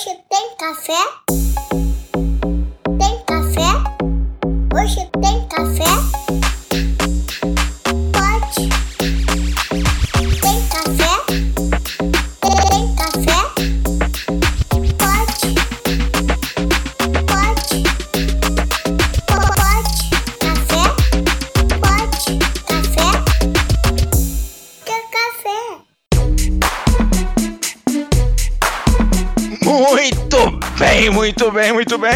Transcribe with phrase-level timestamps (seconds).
[0.00, 1.89] Hoje tem café?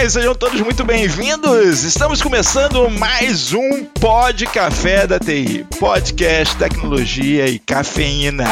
[0.09, 1.83] Sejam todos muito bem-vindos.
[1.83, 8.45] Estamos começando mais um Pod Café da TI, podcast, tecnologia e cafeína.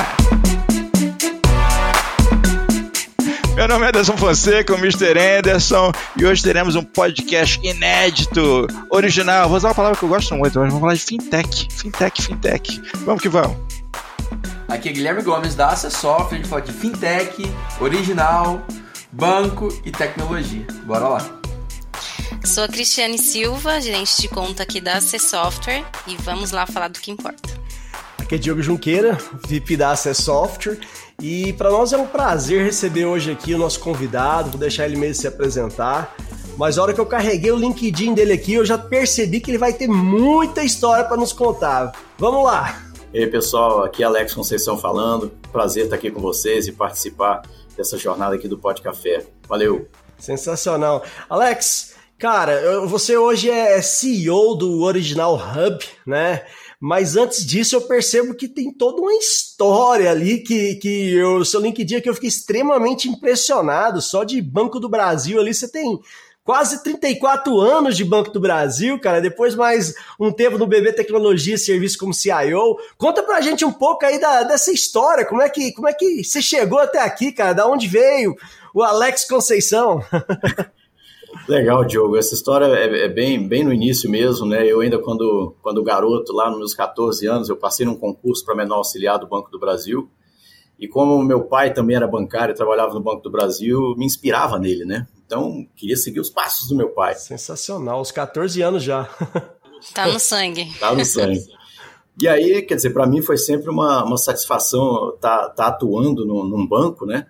[3.54, 5.14] Meu nome é Anderson Fonseca, o Mr.
[5.38, 9.46] Anderson, e hoje teremos um podcast inédito, original.
[9.46, 12.82] Vou usar uma palavra que eu gosto muito, mas vamos falar de fintech, fintech, fintech.
[13.04, 13.58] Vamos que vamos.
[14.68, 17.44] Aqui é Guilherme Gomes da Acer Software, a gente fala de fintech,
[17.78, 18.66] original,
[19.12, 20.66] banco e tecnologia.
[20.86, 21.41] Bora lá.
[22.44, 26.88] Sou a Cristiane Silva, gerente de conta aqui da AC Software e vamos lá falar
[26.88, 27.48] do que importa.
[28.18, 30.78] Aqui é Diogo Junqueira, VIP da Access Software.
[31.20, 34.96] E para nós é um prazer receber hoje aqui o nosso convidado, vou deixar ele
[34.96, 36.14] mesmo se apresentar.
[36.58, 39.58] Mas a hora que eu carreguei o LinkedIn dele aqui, eu já percebi que ele
[39.58, 41.92] vai ter muita história para nos contar.
[42.18, 42.82] Vamos lá!
[43.14, 45.30] E aí, pessoal, aqui é Alex Conceição falando.
[45.52, 47.42] Prazer estar aqui com vocês e participar
[47.76, 49.24] dessa jornada aqui do Pod Café.
[49.48, 49.88] Valeu!
[50.18, 51.02] Sensacional.
[51.28, 51.91] Alex,
[52.22, 56.44] cara, você hoje é CEO do Original Hub, né?
[56.78, 61.60] Mas antes disso, eu percebo que tem toda uma história ali que, que o seu
[61.60, 64.00] LinkedIn aqui eu fiquei extremamente impressionado.
[64.00, 65.98] Só de Banco do Brasil ali, você tem
[66.44, 69.20] quase 34 anos de Banco do Brasil, cara.
[69.20, 72.78] Depois mais um tempo no BB Tecnologia, serviço como CIO.
[72.96, 75.26] Conta pra gente um pouco aí da, dessa história.
[75.26, 77.52] Como é, que, como é que você chegou até aqui, cara?
[77.52, 78.36] Da onde veio
[78.72, 80.04] o Alex Conceição?
[81.48, 82.16] Legal, Diogo.
[82.16, 84.64] Essa história é, é bem, bem no início mesmo, né?
[84.66, 88.54] Eu ainda, quando, quando garoto, lá nos meus 14 anos, eu passei num concurso para
[88.54, 90.08] menor auxiliar do Banco do Brasil.
[90.78, 94.58] E como meu pai também era bancário e trabalhava no Banco do Brasil, me inspirava
[94.58, 95.06] nele, né?
[95.26, 97.14] Então, queria seguir os passos do meu pai.
[97.14, 99.08] Sensacional, os 14 anos já.
[99.92, 100.72] Tá no sangue.
[100.78, 101.44] Tá no sangue.
[102.20, 106.24] E aí, quer dizer, para mim foi sempre uma, uma satisfação estar tá, tá atuando
[106.24, 107.26] num, num banco, né?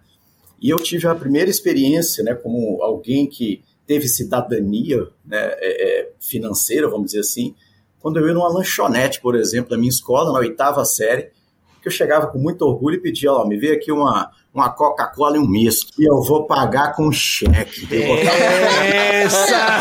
[0.60, 6.10] E eu tive a primeira experiência, né, como alguém que teve cidadania né, é, é,
[6.19, 7.54] financeira, vamos dizer assim,
[8.00, 11.28] quando eu ia numa lanchonete, por exemplo, na minha escola, na oitava série,
[11.82, 15.36] que eu chegava com muito orgulho e pedia, ó, me vê aqui uma, uma Coca-Cola
[15.36, 17.86] e um misto, e eu vou pagar com cheque.
[19.22, 19.80] Essa!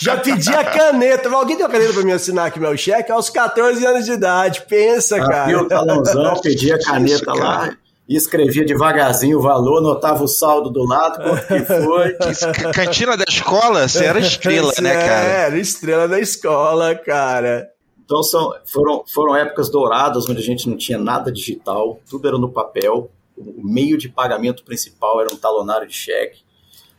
[0.00, 1.30] Já pedi a caneta.
[1.30, 4.64] Alguém deu a caneta pra mim assinar aqui meu cheque aos 14 anos de idade.
[4.68, 5.68] Pensa, o cara.
[5.68, 7.78] talãozão, pedia a caneta Isso, cara.
[8.10, 12.72] E escrevia devagarzinho o valor, anotava o saldo do lado, quanto que foi.
[12.74, 15.28] Cantina da escola, você era estrela, né, cara?
[15.28, 17.70] É, era estrela da escola, cara.
[18.04, 22.36] Então são, foram, foram épocas douradas onde a gente não tinha nada digital, tudo era
[22.36, 23.08] no papel.
[23.36, 26.40] O meio de pagamento principal era um talonário de cheque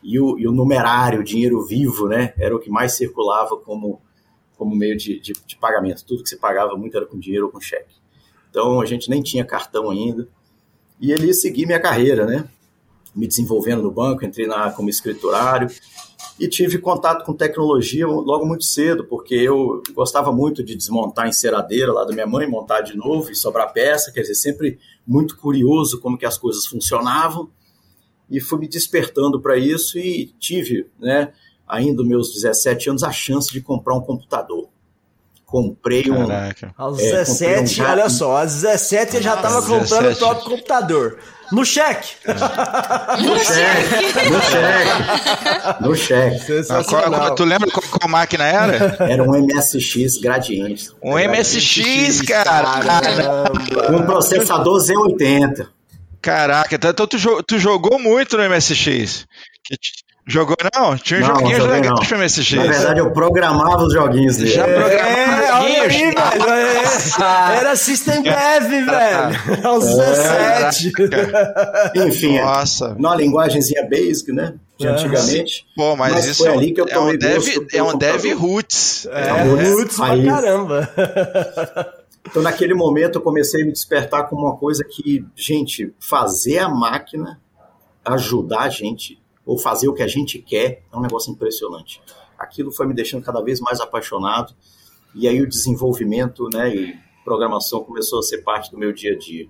[0.01, 4.01] e o, e o numerário, o dinheiro vivo, né, era o que mais circulava como,
[4.57, 6.05] como meio de, de, de pagamento.
[6.05, 7.95] Tudo que se pagava muito era com dinheiro ou com cheque.
[8.49, 10.25] Então a gente nem tinha cartão ainda.
[11.01, 12.47] E ele seguir minha carreira, né?
[13.13, 15.69] Me desenvolvendo no banco, entrei na, como escriturário
[16.39, 21.29] e tive contato com tecnologia logo muito cedo, porque eu gostava muito de desmontar a
[21.29, 25.37] enceradeira lá da minha mãe, montar de novo e sobrar peça, quer dizer, sempre muito
[25.37, 27.49] curioso como que as coisas funcionavam
[28.27, 31.31] e fui me despertando para isso e tive, né,
[31.67, 34.70] ainda meus 17 anos, a chance de comprar um computador.
[35.51, 36.73] Comprei um, Caraca.
[36.77, 40.17] Aos É, 17, comprei um olha só, aos 17 eu já tava comprando o 17.
[40.19, 41.17] próprio computador.
[41.51, 42.15] No cheque.
[42.25, 46.65] no cheque, no cheque, no cheque.
[46.69, 48.95] Ah, qual- tu lembra qual, qual máquina era?
[49.01, 50.89] Era um MSX Gradiente.
[51.03, 52.79] Um MSX, cara.
[52.79, 53.51] Caramba.
[53.91, 55.67] Um processador Z80.
[56.21, 59.25] Caraca, então tu, jo- tu jogou muito no MSX.
[60.27, 60.95] Jogou não?
[60.97, 62.07] Tinha Não, joguinhos joguei legais não.
[62.07, 62.51] pro MSX.
[62.53, 64.51] Na verdade, eu programava os joguinhos dele.
[64.51, 66.15] Já É, programava olha aí, joguinhos.
[66.15, 66.49] velho.
[66.51, 67.57] é.
[67.57, 69.67] Era System Dev, velho.
[69.67, 70.91] Aos 17.
[72.07, 72.93] Enfim, é, Nossa.
[72.95, 74.53] numa linguagemzinha basic, né?
[74.77, 74.91] De É.
[74.91, 75.65] antigamente.
[75.75, 77.83] Pô, mas, Mas isso foi é um, ali que eu é um tomei dev, é
[77.83, 79.07] um dev roots.
[79.11, 80.25] É, Roots, roots pra raiz.
[80.25, 80.89] caramba.
[82.29, 86.69] Então, naquele momento, eu comecei a me despertar como uma coisa que, gente, fazer a
[86.69, 87.39] máquina
[88.05, 92.01] ajudar a gente, ou fazer o que a gente quer, é um negócio impressionante.
[92.37, 94.53] Aquilo foi me deixando cada vez mais apaixonado,
[95.13, 99.17] e aí o desenvolvimento né, e programação começou a ser parte do meu dia a
[99.17, 99.47] dia.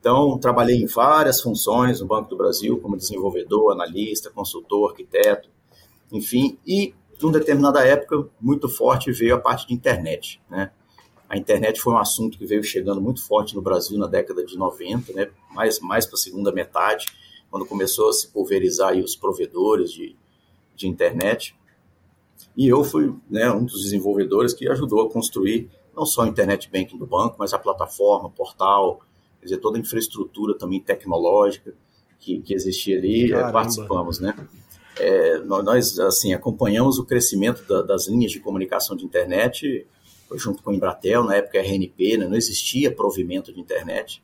[0.00, 5.48] Então, trabalhei em várias funções no Banco do Brasil, como desenvolvedor, analista, consultor, arquiteto,
[6.12, 10.70] enfim, e numa determinada época, muito forte veio a parte de internet, né?
[11.26, 14.58] A internet foi um assunto que veio chegando muito forte no Brasil na década de
[14.58, 15.30] 90, né?
[15.50, 17.06] mais, mais para a segunda metade,
[17.54, 20.16] quando começou a se pulverizar os provedores de,
[20.74, 21.54] de internet.
[22.56, 26.68] E eu fui né, um dos desenvolvedores que ajudou a construir não só o internet
[26.68, 28.98] banking do banco, mas a plataforma, o portal,
[29.38, 31.72] quer dizer, toda a infraestrutura também tecnológica
[32.18, 34.34] que, que existia ali, é, participamos, né?
[34.98, 39.86] É, nós, assim, acompanhamos o crescimento da, das linhas de comunicação de internet
[40.34, 44.20] junto com a Embratel, na época RNP, né, não existia provimento de internet,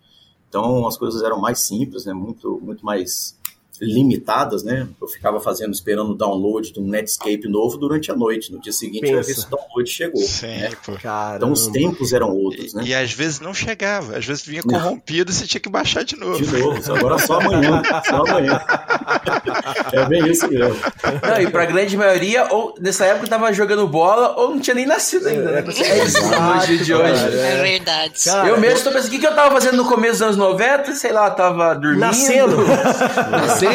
[0.51, 3.39] então as coisas eram mais simples, né, muito, muito mais
[3.81, 4.87] limitadas, né?
[5.01, 8.53] Eu ficava fazendo, esperando o download de um Netscape novo durante a noite.
[8.53, 9.15] No dia seguinte, Pensa.
[9.15, 10.23] eu ver se o download chegou.
[10.23, 10.71] Sim, né?
[11.37, 12.83] Então os tempos eram outros, né?
[12.85, 16.05] E, e, às vezes não chegava, às vezes vinha corrompido e você tinha que baixar
[16.05, 16.45] de novo.
[16.45, 18.61] De novo, agora só amanhã, só amanhã.
[19.93, 20.77] é bem isso mesmo.
[21.23, 24.87] Não, e pra grande maioria, ou nessa época tava jogando bola, ou não tinha nem
[24.87, 25.65] nascido ainda, né?
[25.67, 27.39] É, é exato, de hoje.
[27.39, 28.25] É verdade.
[28.25, 30.37] Cara, eu mesmo tô pensando, o que, que eu tava fazendo no começo dos anos
[30.37, 30.95] 90?
[30.95, 32.01] Sei lá, tava dormindo.
[32.01, 32.57] Nascendo.
[33.31, 33.70] Nascendo.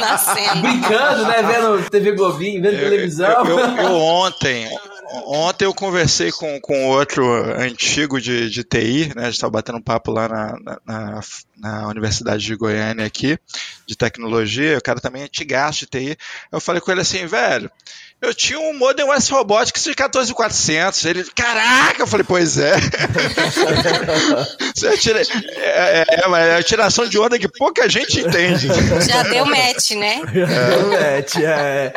[0.00, 0.62] Nascendo.
[0.62, 1.42] Brincando, né?
[1.42, 3.46] Vendo TV Globinho, vendo eu, televisão.
[3.46, 4.68] Eu, eu, eu, ontem,
[5.26, 7.24] ontem eu conversei com, com outro
[7.58, 9.22] antigo de, de TI, né?
[9.22, 11.20] A gente estava batendo um papo lá na, na,
[11.56, 13.38] na, Universidade de Goiânia aqui,
[13.86, 16.16] de tecnologia, o cara também é antigaço de TI.
[16.50, 17.70] Eu falei com ele assim, velho,
[18.24, 21.04] eu tinha um Modem West Robotics de 14400.
[21.04, 22.02] Ele, caraca!
[22.02, 22.74] Eu falei, pois é.
[24.98, 28.68] Tira, é, é, é, a tiração de onda que pouca gente entende.
[29.06, 30.22] Já deu match, né?
[30.54, 30.76] É.
[30.76, 31.92] Deu match, é.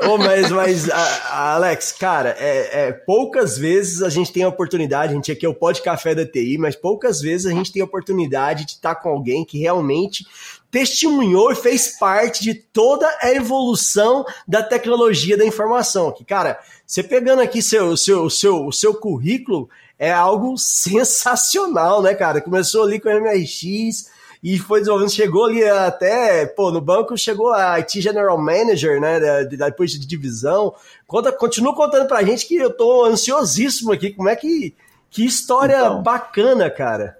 [0.00, 4.48] Oh, mas, mas a, a Alex, cara, é, é, poucas vezes a gente tem a
[4.48, 7.72] oportunidade, a gente aqui é o Pod Café da TI, mas poucas vezes a gente
[7.72, 10.26] tem a oportunidade de estar com alguém que realmente
[10.70, 16.12] testemunhou e fez parte de toda a evolução da tecnologia da informação.
[16.12, 19.68] Que, cara, você pegando aqui seu, seu, seu, seu currículo,
[19.98, 22.40] é algo sensacional, né, cara?
[22.40, 24.10] Começou ali com o MRX
[24.42, 29.44] e foi desenvolvendo, chegou ali até, pô, no banco chegou a IT General Manager, né,
[29.44, 30.74] depois de divisão.
[31.06, 34.74] Conta, continua contando pra gente que eu tô ansiosíssimo aqui, como é que,
[35.10, 37.18] que história então, bacana, cara.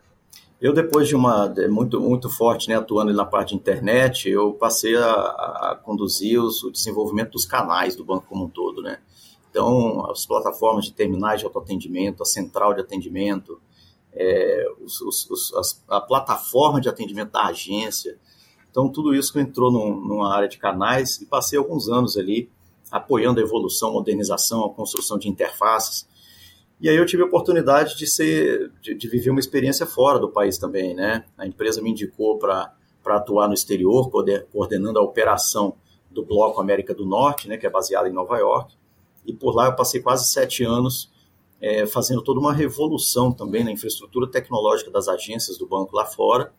[0.60, 4.96] Eu, depois de uma muito, muito forte, né, atuando na parte de internet, eu passei
[4.96, 8.98] a, a conduzir os, o desenvolvimento dos canais do banco como um todo, né?
[9.48, 13.60] Então, as plataformas de terminais de autoatendimento, a central de atendimento,
[14.12, 18.18] é, os, os, os, a plataforma de atendimento da agência.
[18.68, 22.50] Então, tudo isso entrou num, numa área de canais e passei alguns anos ali
[22.90, 26.06] apoiando a evolução, modernização, a construção de interfaces
[26.80, 30.28] e aí eu tive a oportunidade de ser, de, de viver uma experiência fora do
[30.28, 31.24] país também, né?
[31.36, 32.72] A empresa me indicou para
[33.04, 34.10] atuar no exterior,
[34.52, 35.74] coordenando a operação
[36.10, 38.74] do Bloco América do Norte, né, que é baseado em Nova York.
[39.26, 41.10] E por lá eu passei quase sete anos
[41.60, 46.52] é, fazendo toda uma revolução também na infraestrutura tecnológica das agências do banco lá fora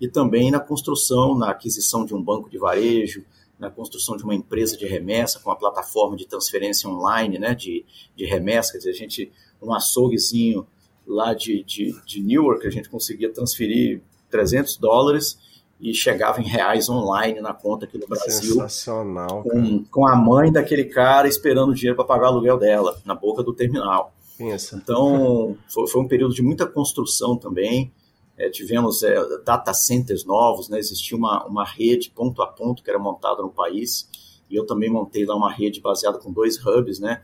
[0.00, 3.24] e também na construção, na aquisição de um banco de varejo,
[3.58, 7.84] na construção de uma empresa de remessa com a plataforma de transferência online, né, de,
[8.16, 9.30] de remessa, quer dizer, a gente
[9.62, 10.66] um açouguezinho
[11.06, 15.38] lá de, de, de Newark, a gente conseguia transferir 300 dólares
[15.80, 18.54] e chegava em reais online na conta aqui no Brasil.
[18.54, 19.42] Sensacional.
[19.42, 23.42] Com, com a mãe daquele cara esperando dinheiro para pagar o aluguel dela, na boca
[23.42, 24.12] do terminal.
[24.36, 24.76] Pensa.
[24.76, 27.92] Então, foi, foi, um período de muita construção também.
[28.36, 29.14] É, tivemos é,
[29.44, 30.78] data centers novos, né?
[30.78, 34.08] existia uma, uma rede ponto a ponto que era montada no país.
[34.50, 37.22] E eu também montei lá uma rede baseada com dois hubs, né?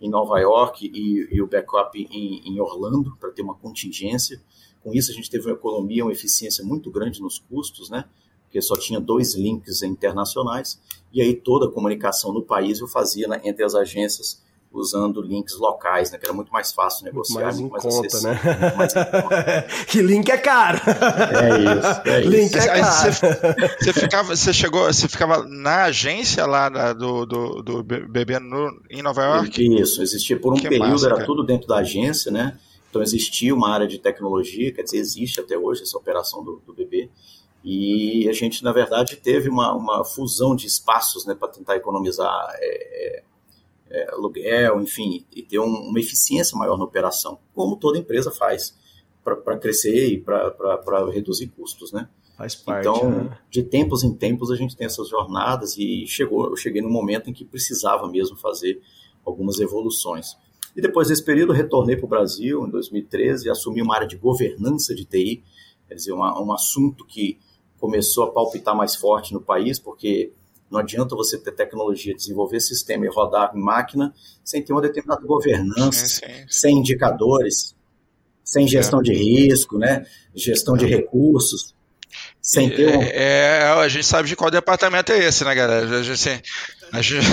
[0.00, 4.40] Em Nova York e, e o backup em, em Orlando para ter uma contingência.
[4.82, 8.04] Com isso, a gente teve uma economia, uma eficiência muito grande nos custos, né?
[8.44, 10.80] Porque só tinha dois links internacionais
[11.12, 15.58] e aí toda a comunicação no país eu fazia né, entre as agências usando links
[15.58, 16.18] locais, né?
[16.18, 18.74] Que era muito mais fácil negociar, mais muito mais conta, né?
[18.76, 18.92] Mais
[19.86, 20.78] que link é caro.
[20.86, 22.00] É isso.
[22.04, 22.68] É link isso.
[22.68, 23.12] é caro.
[23.12, 28.38] Você, você, ficava, você chegou, você ficava na agência lá na, do, do, do BB
[28.40, 29.80] no, em Nova York?
[29.80, 31.26] Isso, existia por um que período, massa, era cara.
[31.26, 32.58] tudo dentro da agência, né?
[32.90, 36.72] Então existia uma área de tecnologia, quer dizer, existe até hoje essa operação do, do
[36.72, 37.10] BB.
[37.64, 42.48] E a gente, na verdade, teve uma, uma fusão de espaços né, para tentar economizar
[42.54, 43.22] é,
[43.90, 48.76] é, aluguel, enfim, e ter um, uma eficiência maior na operação, como toda empresa faz
[49.24, 52.08] para crescer e para reduzir custos, né?
[52.36, 52.88] Faz parte.
[52.88, 53.38] Então, né?
[53.50, 57.28] de tempos em tempos a gente tem essas jornadas e chegou, eu cheguei no momento
[57.28, 58.80] em que precisava mesmo fazer
[59.24, 60.36] algumas evoluções.
[60.74, 64.16] E depois desse período retornei para o Brasil em 2013 e assumi uma área de
[64.16, 65.42] governança de TI
[65.88, 67.38] quer dizer, uma, um assunto que
[67.78, 70.32] começou a palpitar mais forte no país, porque
[70.70, 74.12] não adianta você ter tecnologia, desenvolver sistema e rodar em máquina
[74.44, 76.46] sem ter uma determinada governança, Sim, sim.
[76.48, 77.74] sem indicadores,
[78.44, 80.06] sem gestão de risco, né?
[80.34, 81.74] gestão de recursos,
[82.40, 83.02] sem ter um...
[83.02, 85.98] É, é, a gente sabe de qual departamento é esse, né, galera?
[85.98, 86.42] A gente,
[86.92, 87.26] a gente-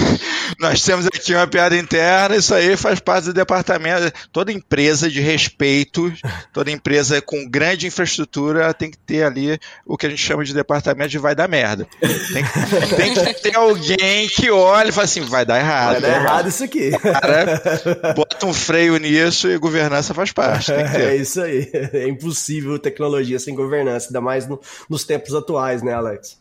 [0.60, 4.12] nós temos aqui uma piada interna, isso aí faz parte do departamento.
[4.32, 6.12] Toda empresa de respeito,
[6.54, 10.54] toda empresa com grande infraestrutura tem que ter ali o que a gente chama de
[10.54, 11.88] departamento de vai dar merda.
[12.00, 15.94] Tem, que- tem que ter alguém que olhe e fala assim, vai dar errado.
[15.94, 16.92] Vai dar errado isso aqui.
[16.92, 20.72] Cara, bota um freio nisso e governança faz parte.
[20.72, 21.02] Tem que ter.
[21.02, 21.70] É isso aí.
[21.94, 24.60] É impossível tecnologia sem governança, ainda mais no-
[24.90, 26.38] nos tempos atuais, né, Alex?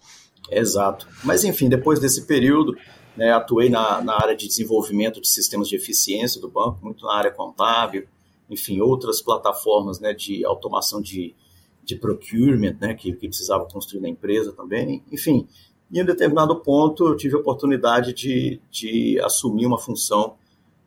[0.50, 1.06] Exato.
[1.22, 2.76] Mas, enfim, depois desse período,
[3.16, 7.14] né, atuei na, na área de desenvolvimento de sistemas de eficiência do banco, muito na
[7.14, 8.06] área contábil,
[8.50, 11.34] enfim, outras plataformas né, de automação de,
[11.82, 15.02] de procurement, né, que, que precisava construir na empresa também.
[15.10, 15.46] Enfim,
[15.90, 20.34] e em determinado ponto eu tive a oportunidade de, de assumir uma função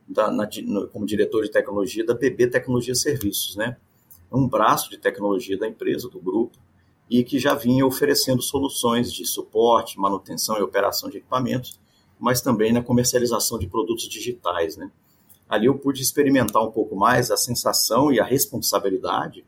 [0.07, 3.77] da, na, no- como diretor de tecnologia da BB Tecnologia Serviços, né?
[4.31, 6.57] um braço de tecnologia da empresa, do grupo,
[7.09, 11.79] e que já vinha oferecendo soluções de suporte, manutenção e operação de equipamentos,
[12.19, 14.77] mas também na comercialização de produtos digitais.
[14.77, 14.89] Né?
[15.49, 19.45] Ali eu pude experimentar um pouco mais a sensação e a responsabilidade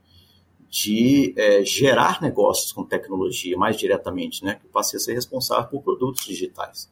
[0.70, 4.56] de eh, gerar negócios com tecnologia mais diretamente, né?
[4.56, 6.88] que eu passei a ser responsável por produtos digitais.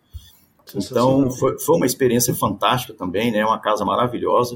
[0.76, 3.46] Então, foi, foi uma experiência fantástica também, né?
[3.46, 4.56] Uma casa maravilhosa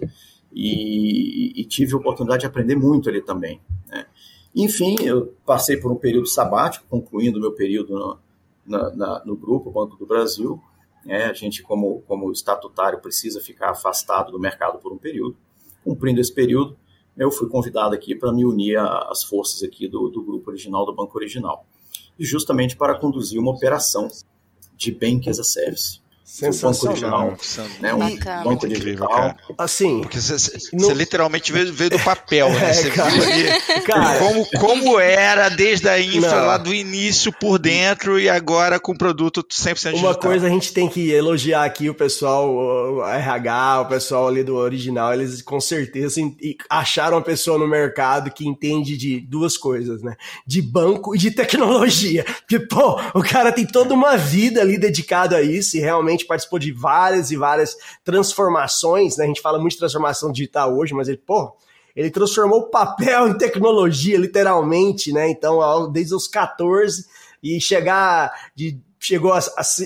[0.51, 3.61] e, e tive a oportunidade de aprender muito ali também.
[3.87, 4.05] Né?
[4.53, 8.17] Enfim, eu passei por um período sabático, concluindo o meu período no,
[8.65, 10.61] na- na- no grupo Banco do Brasil.
[11.05, 11.25] Né?
[11.25, 15.35] a gente, como, como estatutário, precisa ficar afastado do mercado por um período.
[15.83, 16.77] Cumprindo esse período,
[17.17, 20.93] eu fui convidado aqui para me unir às forças aqui do, do grupo original, do
[20.93, 21.65] Banco Original.
[22.17, 24.07] E justamente para conduzir uma operação
[24.75, 26.01] de Bank as a Service.
[26.31, 27.35] Sensacional.
[27.81, 27.93] Né?
[27.93, 27.99] Um
[28.43, 29.35] banco Incrível, cara.
[29.57, 32.61] Assim, Porque você, No- literalmente veio, veio do papel, né?
[32.71, 33.09] É, Você cara.
[33.09, 33.43] viu ali
[33.83, 34.19] Cara.
[34.19, 36.45] como, como era desde a infra Não.
[36.47, 39.95] lá do início por dentro e agora com produto 100% digital.
[39.99, 44.41] Uma coisa a gente tem que elogiar aqui o pessoal, o RH, o pessoal ali
[44.43, 46.21] do original, eles com certeza
[46.69, 50.15] acharam uma pessoa no mercado que entende de duas coisas, né?
[50.47, 52.23] De banco e de tecnologia.
[52.23, 56.59] Porque, pô, o cara tem toda uma vida ali dedicado a isso e realmente participou
[56.59, 59.25] de várias e várias transformações, né?
[59.25, 61.55] A gente fala muito de transformação digital hoje, mas ele, pô,
[61.95, 65.29] ele transformou o papel em tecnologia, literalmente, né?
[65.29, 67.05] Então, ao- desde os 14
[67.43, 69.39] e chegar de chegou a,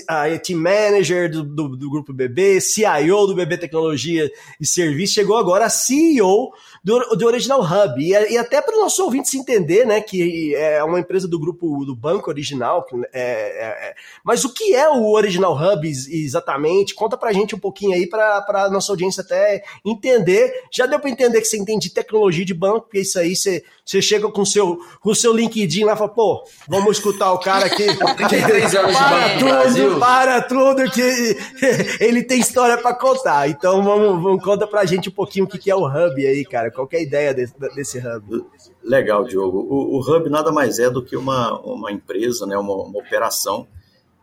[0.08, 5.14] a, a team manager do, do, do grupo BB, CIO do BB Tecnologia e Serviço,
[5.14, 6.50] chegou agora a CEO
[6.86, 8.00] do, do Original Hub.
[8.00, 11.36] E, e até para o nosso ouvinte se entender, né, que é uma empresa do
[11.36, 12.86] grupo do Banco Original.
[13.12, 13.94] É, é, é.
[14.22, 16.94] Mas o que é o Original Hub ex- exatamente?
[16.94, 20.52] Conta pra gente um pouquinho aí para a nossa audiência até entender.
[20.72, 23.64] Já deu para entender que você entende de tecnologia de banco, porque isso aí você,
[23.84, 27.32] você chega com o seu, com o seu LinkedIn lá e fala, pô, vamos escutar
[27.32, 27.84] o cara aqui.
[28.16, 31.36] 33 anos de para tudo, para tudo que
[31.98, 33.48] ele tem história para contar.
[33.48, 36.44] Então vamos, vamos conta pra gente um pouquinho o que, que é o Hub aí,
[36.44, 36.75] cara.
[36.76, 38.44] Qual que é ideia desse, desse Hub?
[38.82, 39.60] Legal, Diogo.
[39.60, 43.66] O, o Hub nada mais é do que uma, uma empresa, né, uma, uma operação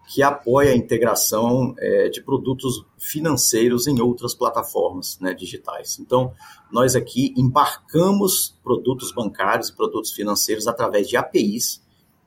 [0.08, 5.98] que apoia a integração é, de produtos financeiros em outras plataformas né, digitais.
[6.00, 6.32] Então,
[6.72, 11.82] nós aqui embarcamos produtos bancários e produtos financeiros através de APIs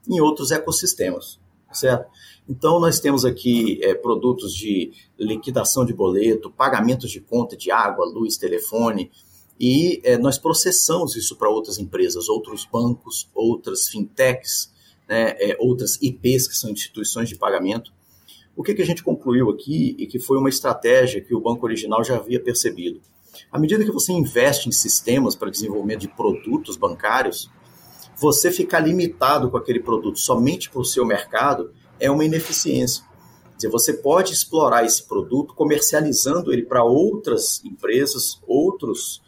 [0.08, 1.38] em outros ecossistemas,
[1.72, 2.10] certo?
[2.48, 8.06] Então, nós temos aqui é, produtos de liquidação de boleto, pagamentos de conta de água,
[8.06, 9.10] luz, telefone,
[9.58, 14.72] e é, nós processamos isso para outras empresas, outros bancos, outras fintechs,
[15.08, 17.92] né, é, outras IPs, que são instituições de pagamento.
[18.54, 21.64] O que, que a gente concluiu aqui e que foi uma estratégia que o Banco
[21.66, 23.00] Original já havia percebido?
[23.50, 27.50] À medida que você investe em sistemas para desenvolvimento de produtos bancários,
[28.16, 33.04] você ficar limitado com aquele produto somente para o seu mercado é uma ineficiência.
[33.50, 39.22] Quer dizer, você pode explorar esse produto comercializando ele para outras empresas, outros,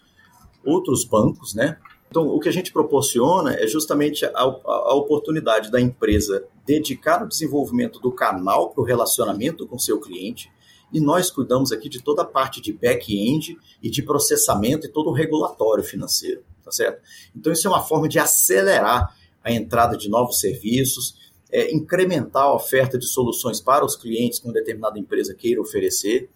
[0.69, 1.79] outros bancos, né?
[2.11, 7.29] Então, o que a gente proporciona é justamente a, a, oportunidade da empresa dedicar o
[7.29, 10.51] desenvolvimento do canal para o relacionamento com seu cliente,
[10.91, 15.11] e nós cuidamos aqui de toda a parte de back-end e de processamento e todo
[15.11, 17.03] o regulatório financeiro, tá certo?
[17.37, 21.15] Então, isso é uma forma de acelerar a entrada de novos serviços,
[21.51, 26.31] é, incrementar a oferta de soluções para os clientes que uma determinada empresa queira oferecer,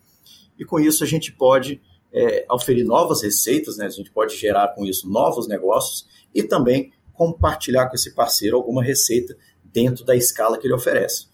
[0.59, 1.81] e com isso a gente pode
[2.13, 3.87] é, oferir novas receitas, né?
[3.87, 8.83] a gente pode gerar com isso novos negócios e também compartilhar com esse parceiro alguma
[8.83, 11.27] receita dentro da escala que ele oferece.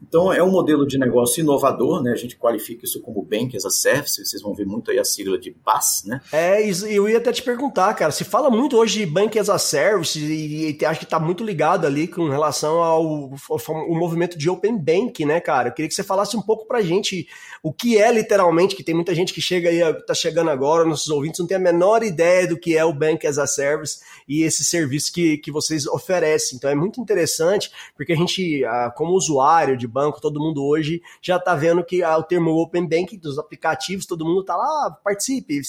[0.00, 2.12] Então, é um modelo de negócio inovador, né?
[2.12, 5.04] A gente qualifica isso como Bank as a Service, vocês vão ver muito aí a
[5.04, 6.20] sigla de BAS, né?
[6.32, 9.58] É, eu ia até te perguntar, cara, se fala muito hoje de Bank as a
[9.58, 14.38] Service e, e acho que está muito ligado ali com relação ao, ao, ao, movimento
[14.38, 15.68] de Open Bank, né, cara?
[15.68, 17.26] Eu queria que você falasse um pouco pra gente
[17.62, 21.08] o que é literalmente, que tem muita gente que chega aí, tá chegando agora, nossos
[21.08, 24.42] ouvintes não tem a menor ideia do que é o Bank as a Service e
[24.42, 26.56] esse serviço que, que vocês oferecem.
[26.56, 31.02] Então, é muito interessante, porque a gente, ah, como usuário de banco, todo mundo hoje
[31.20, 34.64] já está vendo que ah, o termo Open Banking dos aplicativos, todo mundo está lá,
[34.64, 35.60] ah, participe.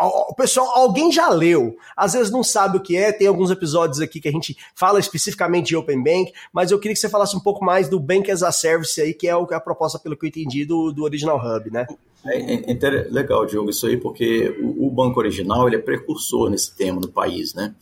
[0.00, 4.00] o pessoal, alguém já leu, às vezes não sabe o que é, tem alguns episódios
[4.00, 7.36] aqui que a gente fala especificamente de Open Bank, mas eu queria que você falasse
[7.36, 10.26] um pouco mais do Bank as a Service aí, que é a proposta, pelo que
[10.26, 11.86] eu entendi, do, do Original Hub, né?
[12.26, 16.50] É, é, é legal, Diogo, isso aí, porque o, o banco original ele é precursor
[16.50, 17.74] nesse tema no país, né?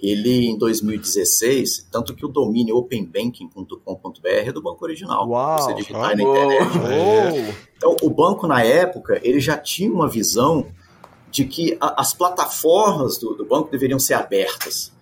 [0.00, 5.28] Ele em 2016, tanto que o domínio openbanking.com.br é do banco original.
[5.28, 6.78] Uau, você digitar na internet.
[6.78, 7.54] Né?
[7.76, 10.66] Então, o banco na época, ele já tinha uma visão
[11.30, 14.92] de que a, as plataformas do, do, banco deveriam ser abertas.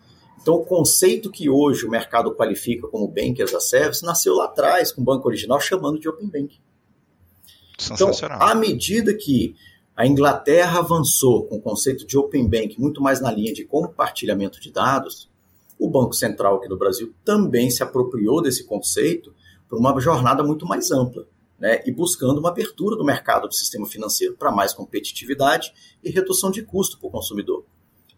[0.41, 4.47] Então, o conceito que hoje o mercado qualifica como Bank as a Service nasceu lá
[4.47, 6.61] atrás com o banco original chamando de Open Banking.
[7.93, 8.11] Então,
[8.41, 9.55] à medida que
[9.97, 14.61] a Inglaterra avançou com o conceito de Open Bank muito mais na linha de compartilhamento
[14.61, 15.26] de dados.
[15.79, 19.35] O Banco Central aqui no Brasil também se apropriou desse conceito
[19.67, 21.26] por uma jornada muito mais ampla,
[21.59, 25.73] né, e buscando uma abertura do mercado do sistema financeiro para mais competitividade
[26.05, 27.65] e redução de custo para o consumidor.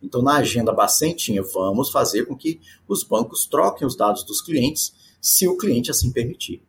[0.02, 1.14] Então, na agenda Bacen
[1.54, 6.11] vamos fazer com que os bancos troquem os dados dos clientes, se o cliente assim
[6.11, 6.61] permitir.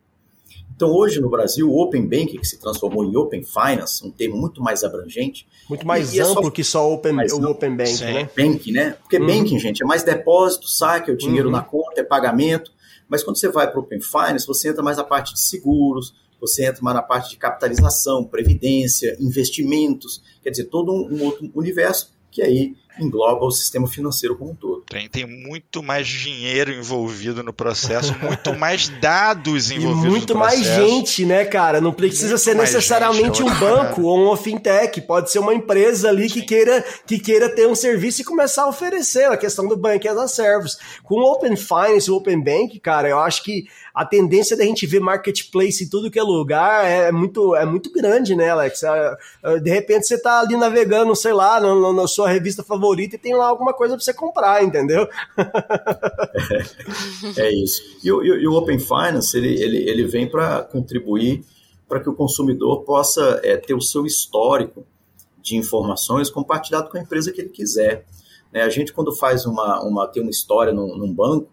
[0.80, 4.38] Então, hoje no Brasil, o Open Banking, que se transformou em Open Finance, um termo
[4.38, 5.46] muito mais abrangente.
[5.68, 6.50] Muito mais amplo é só...
[6.50, 7.50] que só open, o amplo.
[7.50, 8.04] Open Banking, Sim.
[8.04, 8.30] né?
[8.34, 8.96] Banking, né?
[8.98, 9.26] Porque uhum.
[9.26, 11.54] Banking, gente, é mais depósito, saque, é o dinheiro uhum.
[11.54, 12.72] na conta, é pagamento.
[13.06, 16.14] Mas quando você vai para o Open Finance, você entra mais na parte de seguros,
[16.40, 21.50] você entra mais na parte de capitalização, previdência, investimentos, quer dizer, todo um, um outro
[21.54, 24.82] universo que aí engloba o sistema financeiro como um todo.
[24.88, 30.60] Tem, tem muito mais dinheiro envolvido no processo, muito mais dados envolvidos e muito mais
[30.60, 31.80] gente, né, cara?
[31.80, 36.08] Não precisa muito ser necessariamente gente, um banco ou uma fintech, pode ser uma empresa
[36.08, 39.76] ali que queira, que queira ter um serviço e começar a oferecer a questão do
[39.76, 40.76] bank as a service.
[41.02, 44.86] Com o Open Finance, o Open Bank, cara, eu acho que a tendência da gente
[44.86, 48.82] ver marketplace em tudo que é lugar é muito, é muito grande, né, Alex?
[48.82, 52.89] É, é, de repente você tá ali navegando, sei lá, na, na sua revista favorita
[52.98, 55.08] e tem lá alguma coisa para você comprar, entendeu?
[57.36, 57.82] é, é isso.
[58.02, 61.44] E o, e o, Open Finance, ele, ele, ele vem para contribuir
[61.88, 64.84] para que o consumidor possa é, ter o seu histórico
[65.42, 68.06] de informações compartilhado com a empresa que ele quiser.
[68.52, 68.62] Né?
[68.62, 71.50] A gente, quando faz uma, uma tem uma história num, num banco,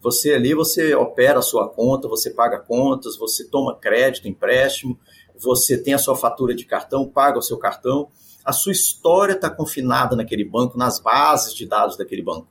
[0.00, 4.98] você ali, você opera a sua conta, você paga contas, você toma crédito, empréstimo,
[5.38, 8.08] você tem a sua fatura de cartão, paga o seu cartão.
[8.46, 12.46] A sua história está confinada naquele banco, nas bases de dados daquele banco.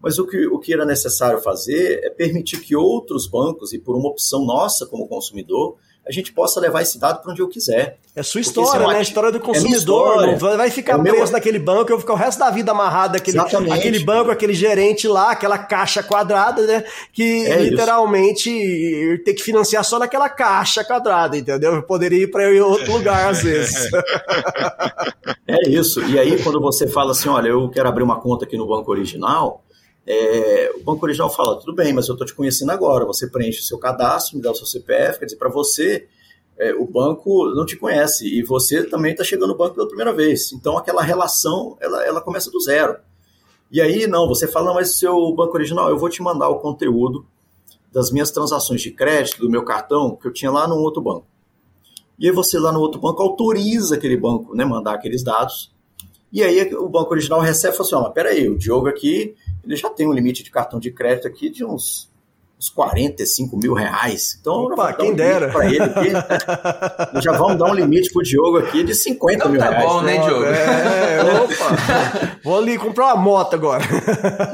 [0.00, 3.96] Mas o que, o que era necessário fazer é permitir que outros bancos, e por
[3.96, 5.76] uma opção nossa como consumidor,
[6.08, 7.98] a gente possa levar esse dado para onde eu quiser.
[8.14, 8.98] É sua história, é né?
[8.98, 10.28] A história do é consumidor.
[10.28, 11.32] É não vai ficar é preso meu...
[11.32, 15.08] naquele banco, eu vou ficar o resto da vida amarrado aquele, aquele banco, aquele gerente
[15.08, 16.84] lá, aquela caixa quadrada, né?
[17.12, 19.24] Que é literalmente isso.
[19.24, 21.74] ter que financiar só naquela caixa quadrada, entendeu?
[21.74, 23.90] Eu poderia ir para outro lugar às vezes.
[25.46, 26.02] é isso.
[26.04, 28.90] E aí, quando você fala assim, olha, eu quero abrir uma conta aqui no banco
[28.92, 29.65] original,
[30.06, 33.58] é, o banco original fala, tudo bem, mas eu estou te conhecendo agora, você preenche
[33.58, 36.06] o seu cadastro, me dá o seu CPF, quer dizer, para você,
[36.56, 40.12] é, o banco não te conhece e você também está chegando no banco pela primeira
[40.12, 40.52] vez.
[40.52, 42.96] Então aquela relação, ela, ela começa do zero.
[43.70, 47.26] E aí, não, você fala, mas seu banco original, eu vou te mandar o conteúdo
[47.92, 51.26] das minhas transações de crédito, do meu cartão, que eu tinha lá no outro banco.
[52.16, 55.74] E aí você lá no outro banco autoriza aquele banco, né, mandar aqueles dados.
[56.32, 59.34] E aí o banco original recebe e fala assim, ó, oh, peraí, o Diogo aqui
[59.66, 62.08] ele já tem um limite de cartão de crédito aqui de uns,
[62.58, 64.38] uns 45 mil reais.
[64.40, 65.50] Então, Opa, quem um dera.
[65.50, 66.12] Para ele aqui.
[67.20, 69.84] já vamos dar um limite pro Diogo aqui de 50 então, mil tá reais.
[69.84, 70.44] Tá bom, né, Diogo?
[70.44, 72.38] É, opa.
[72.44, 73.82] Vou ali comprar uma moto agora.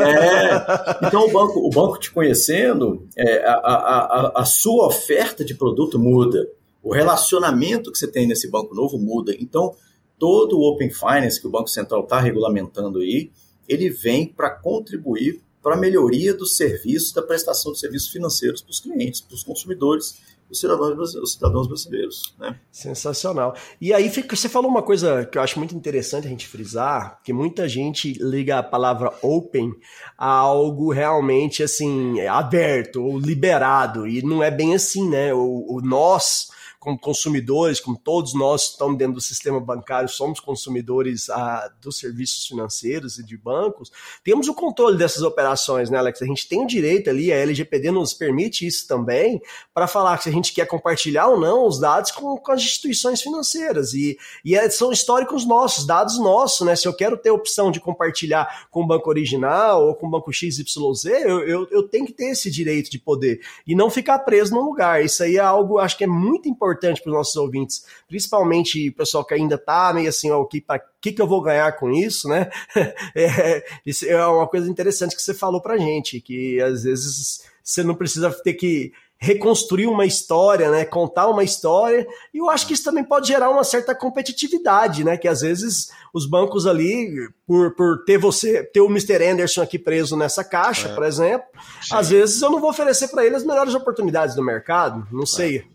[0.01, 5.45] É, então, o banco, o banco te conhecendo, é, a, a, a, a sua oferta
[5.45, 6.49] de produto muda.
[6.83, 9.33] O relacionamento que você tem nesse banco novo muda.
[9.39, 9.75] Então,
[10.19, 13.31] todo o Open Finance que o Banco Central está regulamentando aí,
[13.73, 18.71] ele vem para contribuir para a melhoria do serviço, da prestação de serviços financeiros para
[18.71, 20.21] os clientes, para os consumidores
[20.53, 22.35] os cidadãos, os cidadãos brasileiros.
[22.39, 22.55] Né?
[22.71, 23.57] Sensacional.
[23.81, 27.33] E aí você falou uma coisa que eu acho muito interessante a gente frisar, que
[27.33, 29.73] muita gente liga a palavra open
[30.17, 35.33] a algo realmente assim aberto ou liberado e não é bem assim, né?
[35.33, 36.49] O, o nós
[36.83, 42.45] como consumidores, como todos nós estamos dentro do sistema bancário, somos consumidores ah, dos serviços
[42.45, 43.93] financeiros e de bancos,
[44.25, 46.21] temos o controle dessas operações, né, Alex?
[46.21, 49.41] A gente tem o direito ali, a LGPD nos permite isso também,
[49.73, 53.23] para falar se a gente quer compartilhar ou não os dados com, com as instituições
[53.23, 53.95] financeiras.
[53.95, 56.75] E, e é, são históricos nossos, dados nossos, né?
[56.75, 60.11] Se eu quero ter a opção de compartilhar com o banco original ou com o
[60.11, 64.19] banco XYZ, eu, eu, eu tenho que ter esse direito de poder e não ficar
[64.19, 65.05] preso num lugar.
[65.05, 68.89] Isso aí é algo, acho que é muito importante importante para os nossos ouvintes, principalmente
[68.89, 70.65] o pessoal que ainda está meio assim, o que,
[71.01, 72.51] que, que eu vou ganhar com isso, né?
[73.15, 77.83] É, isso é uma coisa interessante que você falou para gente, que às vezes você
[77.83, 80.85] não precisa ter que reconstruir uma história, né?
[80.85, 82.05] Contar uma história.
[82.35, 85.17] E eu acho que isso também pode gerar uma certa competitividade, né?
[85.17, 87.09] Que às vezes os bancos ali,
[87.47, 89.25] por, por ter você, ter o Mr.
[89.25, 90.95] Anderson aqui preso nessa caixa, é.
[90.95, 91.47] por exemplo,
[91.81, 91.95] Sim.
[91.95, 95.07] às vezes eu não vou oferecer para ele as melhores oportunidades do mercado.
[95.13, 95.59] Não sei.
[95.59, 95.72] É.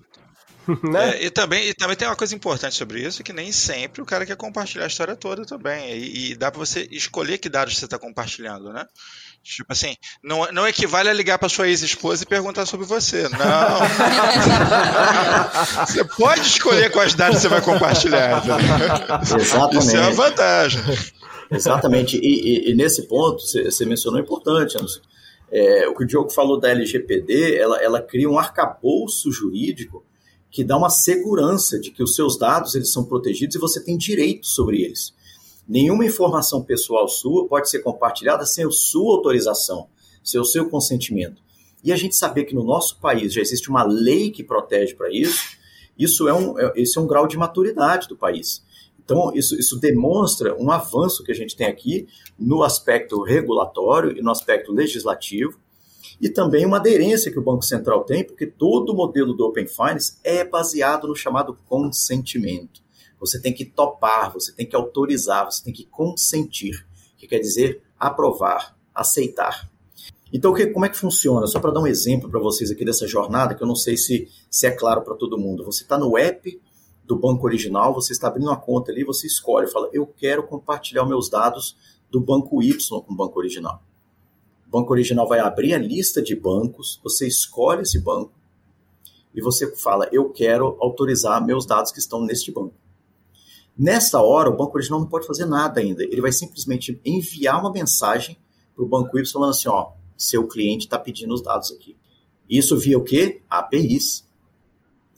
[0.84, 1.17] né?
[1.17, 4.06] É, e, também, e também tem uma coisa importante sobre isso, que nem sempre o
[4.06, 5.97] cara quer compartilhar a história toda também.
[5.97, 8.86] E, e dá para você escolher que dados você está compartilhando, né?
[9.43, 13.30] Tipo assim, não, não equivale a ligar para sua ex-esposa e perguntar sobre você.
[13.30, 13.39] Não.
[15.86, 18.43] você pode escolher quais dados você vai compartilhar.
[18.43, 19.77] Exatamente.
[19.77, 20.82] Isso é uma vantagem.
[21.49, 22.17] Exatamente.
[22.17, 24.75] E, e, e nesse ponto, você, você mencionou importante,
[25.49, 30.06] é, o que o Diogo falou da LGPD, ela, ela cria um arcabouço jurídico
[30.50, 33.98] que dá uma segurança de que os seus dados eles são protegidos e você tem
[33.98, 35.14] direito sobre eles.
[35.68, 39.90] Nenhuma informação pessoal sua pode ser compartilhada sem a sua autorização,
[40.24, 41.42] sem o seu consentimento.
[41.84, 45.12] E a gente saber que no nosso país já existe uma lei que protege para
[45.12, 45.58] isso,
[45.98, 48.64] isso é um, é, esse é um grau de maturidade do país.
[49.04, 52.08] Então, isso, isso demonstra um avanço que a gente tem aqui
[52.38, 55.58] no aspecto regulatório e no aspecto legislativo,
[56.19, 59.67] e também uma aderência que o Banco Central tem, porque todo o modelo do Open
[59.67, 62.82] Finance é baseado no chamado consentimento.
[63.19, 66.86] Você tem que topar, você tem que autorizar, você tem que consentir,
[67.17, 69.69] que quer dizer aprovar, aceitar.
[70.32, 71.47] Então, como é que funciona?
[71.47, 74.27] Só para dar um exemplo para vocês aqui dessa jornada, que eu não sei se,
[74.49, 75.63] se é claro para todo mundo.
[75.63, 76.62] Você está no app
[77.06, 81.06] do banco original, você está abrindo uma conta ali, você escolhe, fala, eu quero compartilhar
[81.06, 81.77] meus dados
[82.12, 83.82] do banco Y com o banco original.
[84.67, 88.34] O banco original vai abrir a lista de bancos, você escolhe esse banco
[89.34, 92.73] e você fala: Eu quero autorizar meus dados que estão neste banco.
[93.77, 96.03] Nesta hora, o banco original não pode fazer nada ainda.
[96.03, 98.38] Ele vai simplesmente enviar uma mensagem
[98.75, 101.95] para o banco Y falando assim: Ó, seu cliente está pedindo os dados aqui.
[102.49, 103.41] Isso via o quê?
[103.49, 104.27] APIs.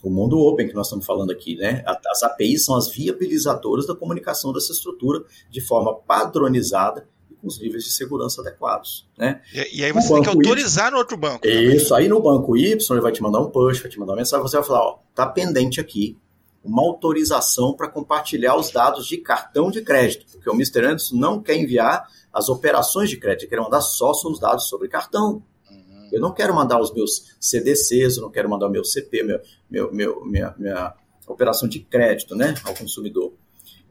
[0.04, 1.84] O mundo open que nós estamos falando aqui, né?
[1.86, 7.08] As APIs são as viabilizadoras da comunicação dessa estrutura de forma padronizada
[7.42, 9.08] com os níveis de segurança adequados.
[9.18, 9.42] Né?
[9.54, 11.48] E, e aí você tem que autorizar y, no outro banco.
[11.48, 14.18] Isso, aí no banco Y ele vai te mandar um push, vai te mandar uma
[14.18, 16.18] mensagem, você vai falar, ó, tá pendente aqui
[16.64, 20.86] uma autorização para compartilhar os dados de cartão de crédito, porque o Mr.
[20.86, 24.88] Anderson não quer enviar as operações de crédito, ele quer mandar só os dados sobre
[24.88, 25.42] cartão.
[25.70, 26.10] Uhum.
[26.12, 29.40] Eu não quero mandar os meus CDCs, eu não quero mandar o meu CP, meu,
[29.70, 30.94] meu, meu minha, minha
[31.28, 33.34] operação de crédito né, ao consumidor.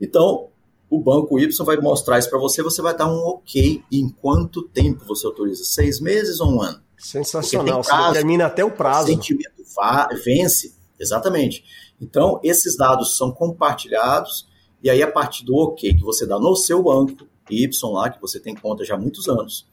[0.01, 0.49] Então,
[0.91, 4.63] o banco Y vai mostrar isso para você, você vai dar um ok em quanto
[4.63, 6.81] tempo você autoriza, seis meses ou um ano.
[6.97, 9.05] Sensacional, prazo, você termina até o prazo.
[9.05, 9.53] O sentimento
[10.25, 11.65] vence, exatamente.
[12.01, 14.49] Então, esses dados são compartilhados,
[14.83, 18.21] e aí a partir do ok que você dá no seu banco Y lá, que
[18.21, 19.69] você tem conta já há muitos anos,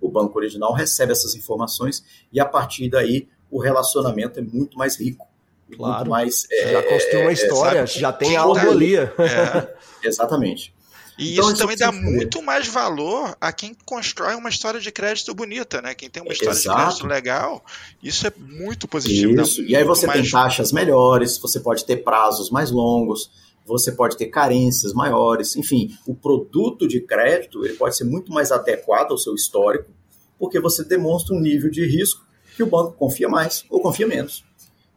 [0.00, 4.98] o banco original recebe essas informações, e a partir daí o relacionamento é muito mais
[5.00, 5.26] rico.
[5.74, 5.96] Claro.
[5.96, 8.96] Muito mais, é, já construiu uma é, história, é, já tem algo ali.
[8.96, 9.06] É.
[10.06, 10.72] Exatamente.
[11.18, 15.34] E então, isso também dá muito mais valor a quem constrói uma história de crédito
[15.34, 15.94] bonita, né?
[15.94, 16.78] Quem tem uma história Exato.
[16.78, 17.64] de crédito legal,
[18.02, 19.40] isso é muito positivo.
[19.40, 19.62] Isso.
[19.62, 20.20] E aí você mais...
[20.20, 23.30] tem taxas melhores, você pode ter prazos mais longos,
[23.64, 28.52] você pode ter carências maiores, enfim, o produto de crédito ele pode ser muito mais
[28.52, 29.90] adequado ao seu histórico,
[30.38, 34.44] porque você demonstra um nível de risco que o banco confia mais ou confia menos.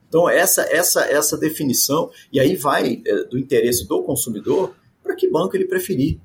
[0.09, 4.75] Então essa essa essa definição e aí vai é, do interesse do consumidor
[5.09, 6.19] para que banco ele preferir.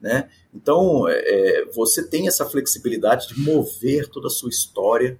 [0.00, 0.28] Né?
[0.54, 5.18] Então, é, é, você tem essa flexibilidade de mover toda a sua história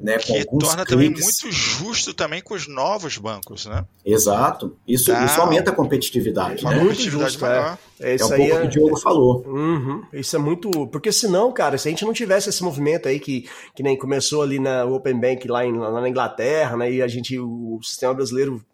[0.00, 3.84] né, com Que torna também muito justo também com os novos bancos, né?
[4.04, 4.76] Exato.
[4.86, 5.24] Isso, Tá.
[5.26, 6.62] isso aumenta a competitividade.
[6.64, 6.76] Uma né?
[6.76, 7.78] Muito competitividade justo, é.
[8.00, 8.38] É É isso um aí.
[8.38, 9.44] pouco o é- que o Diogo falou.
[9.44, 10.04] Uhum.
[10.12, 10.70] Isso é muito.
[10.86, 14.40] Porque senão, cara, se a gente não tivesse esse movimento aí que, que nem começou
[14.40, 16.92] ali na Open Bank lá, em- lá na Inglaterra, né?
[16.92, 18.64] E a gente, o sistema brasileiro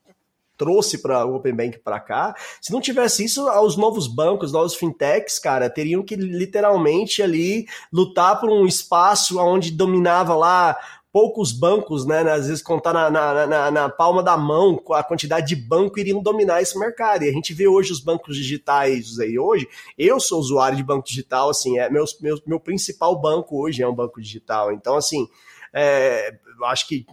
[0.57, 2.35] trouxe para o Open Bank para cá.
[2.61, 8.41] Se não tivesse isso, os novos bancos, novos fintechs, cara, teriam que literalmente ali lutar
[8.41, 10.77] por um espaço onde dominava lá
[11.15, 12.29] poucos bancos, né?
[12.29, 16.21] Às vezes contar na, na, na, na palma da mão a quantidade de banco iriam
[16.21, 17.23] dominar esse mercado.
[17.23, 19.69] E a gente vê hoje os bancos digitais aí hoje.
[19.97, 23.87] Eu sou usuário de banco digital, assim, é meu, meu, meu principal banco hoje é
[23.87, 24.73] um banco digital.
[24.73, 25.29] Então, assim,
[25.73, 27.05] é, acho que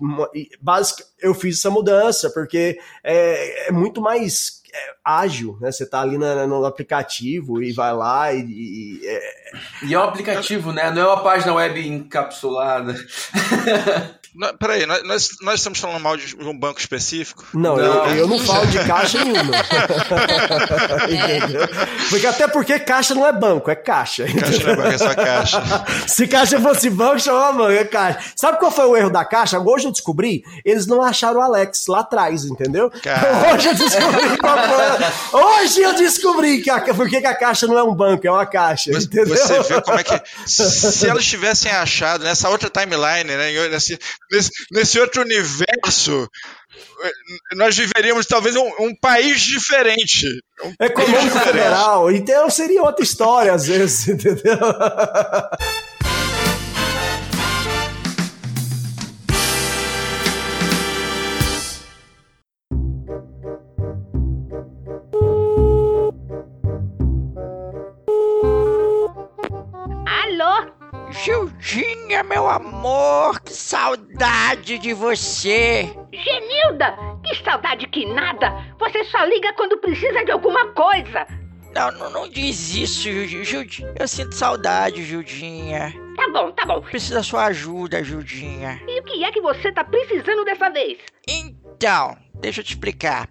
[0.61, 5.71] basic, eu fiz essa mudança porque é, é muito mais é, ágil, né?
[5.71, 9.51] Você tá ali na- no aplicativo e vai lá e, e- é,
[9.83, 10.89] E é um aplicativo, né?
[10.91, 12.93] Não é uma página web encapsulada.
[14.33, 15.03] Não, peraí, nós,
[15.41, 17.45] nós, estamos falando mal de um banco específico?
[17.53, 18.07] Não, Não.
[18.07, 19.51] Eu, eu não falo de caixa nenhuma.
[21.03, 21.67] Entendeu?
[22.09, 24.25] Porque até porque caixa não é banco, é caixa.
[24.25, 25.63] Caixa não é banco, é só caixa.
[26.07, 28.19] Se caixa fosse banco, chamava banco, é caixa.
[28.35, 29.59] Sabe qual foi o erro da caixa?
[29.59, 32.89] Hoje eu descobri, eles não acharam o Alex lá atrás, entendeu?
[33.03, 33.53] Cara.
[33.53, 35.41] Hoje eu descobri qual foi.
[35.41, 38.45] Hoje eu descobri que a, por que a caixa não é um banco, é uma
[38.45, 39.35] caixa, entendeu?
[39.35, 40.21] Você vê como é que.
[40.45, 43.99] Se elas tivessem achado nessa outra timeline, né, nesse,
[44.31, 46.27] nesse, nesse outro universo,
[47.53, 50.25] nós viveríamos talvez um, um país diferente.
[50.63, 51.43] Um É país diferente.
[51.43, 54.57] federal, então seria outra história às vezes, entendeu?
[70.05, 70.71] Alô?
[71.11, 72.70] Gildinha, meu amor,
[73.45, 75.93] que saudade de você.
[76.11, 76.97] Genilda?
[77.23, 78.51] Que saudade que nada!
[78.79, 81.27] Você só liga quando precisa de alguma coisa.
[81.73, 83.03] Não, não, não diz isso.
[83.03, 83.93] Gildinha.
[83.99, 85.93] Eu sinto saudade, Gildinha.
[86.15, 86.81] Tá bom, tá bom.
[86.81, 88.81] Preciso da sua ajuda, Gildinha.
[88.87, 90.97] E o que é que você tá precisando dessa vez?
[91.27, 93.29] Então, deixa eu te explicar.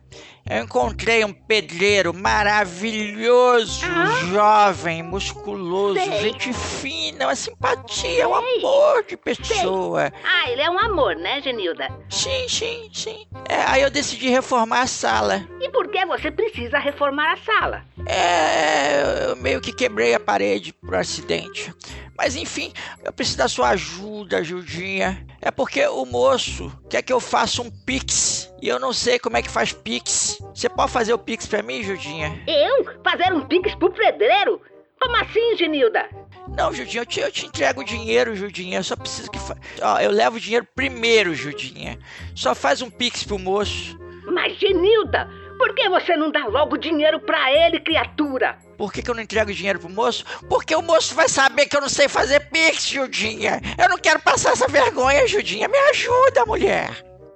[0.50, 4.06] Eu encontrei um pedreiro maravilhoso, Ah?
[4.32, 6.20] jovem, musculoso, Sei.
[6.22, 8.58] gente fina, uma simpatia, um Sei.
[8.58, 10.12] amor de pessoa.
[10.24, 11.88] Ah, ele é um amor, né, Genilda?
[12.08, 13.26] Sim, sim, sim.
[13.48, 15.46] É, aí eu decidi reformar a sala.
[15.60, 17.84] E por que você precisa reformar a sala?
[18.06, 21.72] É, eu meio que quebrei a parede por acidente.
[22.16, 22.72] Mas enfim,
[23.04, 25.24] eu preciso da sua ajuda, Judinha.
[25.40, 28.52] É porque o moço quer que eu faça um pix.
[28.60, 30.38] E eu não sei como é que faz pix.
[30.54, 32.42] Você pode fazer o pix pra mim, Judinha?
[32.46, 32.84] Eu?
[33.04, 34.60] Fazer um pix pro pedreiro?
[35.00, 36.08] Como assim, Genilda?
[36.56, 38.78] Não, Judinha, eu te, eu te entrego o dinheiro, Judinha.
[38.78, 39.38] Eu só preciso que.
[39.38, 39.56] Fa...
[39.80, 41.98] Ó, eu levo o dinheiro primeiro, Judinha.
[42.34, 43.98] Só faz um pix pro moço.
[44.26, 48.58] Mas, Genilda, por que você não dá logo dinheiro pra ele, criatura?
[48.76, 50.24] Por que, que eu não entrego o dinheiro pro moço?
[50.48, 53.60] Porque o moço vai saber que eu não sei fazer pix, Judinha.
[53.78, 55.68] Eu não quero passar essa vergonha, Judinha.
[55.68, 56.90] Me ajuda, mulher.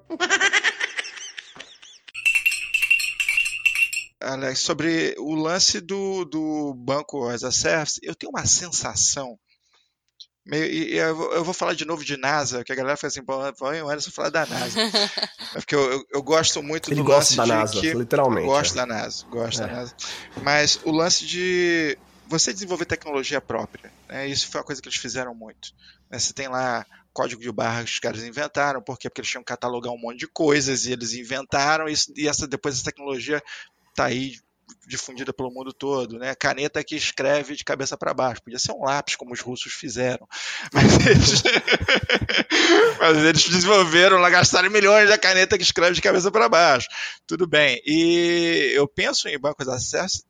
[4.24, 9.38] Alex, sobre o lance do, do banco as a service, eu tenho uma sensação.
[10.46, 13.08] Meio, e, eu, vou, eu vou falar de novo de NASA, que a galera fala
[13.08, 14.78] assim, pô, vai o Anderson falar da NASA.
[15.54, 17.92] É porque eu, eu, eu gosto muito Ele do gosta lance da de NASA, que,
[17.94, 18.46] literalmente.
[18.46, 18.76] Gosto é.
[18.76, 19.66] da NASA, gosto É.
[19.66, 19.94] da NASA.
[20.42, 24.98] Mas o lance de você desenvolver tecnologia própria, né, isso foi uma coisa que eles
[24.98, 25.72] fizeram muito.
[26.10, 29.08] né, você tem lá código de barras que os caras inventaram, por quê?
[29.08, 32.46] Porque eles tinham que catalogar um monte de coisas e eles inventaram isso, e essa,
[32.48, 33.40] depois essa tecnologia
[33.94, 34.34] está aí
[34.86, 36.34] difundida pelo mundo todo, né?
[36.34, 38.42] Caneta que escreve de cabeça para baixo.
[38.42, 40.28] Podia ser um lápis, como os russos fizeram.
[40.72, 41.42] Mas eles,
[42.98, 46.88] Mas eles desenvolveram lá, gastaram milhões da caneta que escreve de cabeça para baixo.
[47.26, 47.80] Tudo bem.
[47.86, 50.24] E eu penso em bancos de acesso.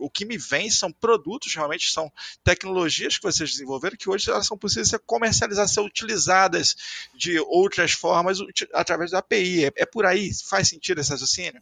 [0.00, 2.12] O que me vem são produtos, realmente são
[2.44, 6.76] tecnologias que vocês desenvolveram que hoje elas são possíveis de ser comercializadas, ser utilizadas
[7.16, 8.38] de outras formas
[8.72, 9.64] através da API.
[9.64, 10.30] É, é por aí?
[10.48, 11.60] Faz sentido esse raciocínio?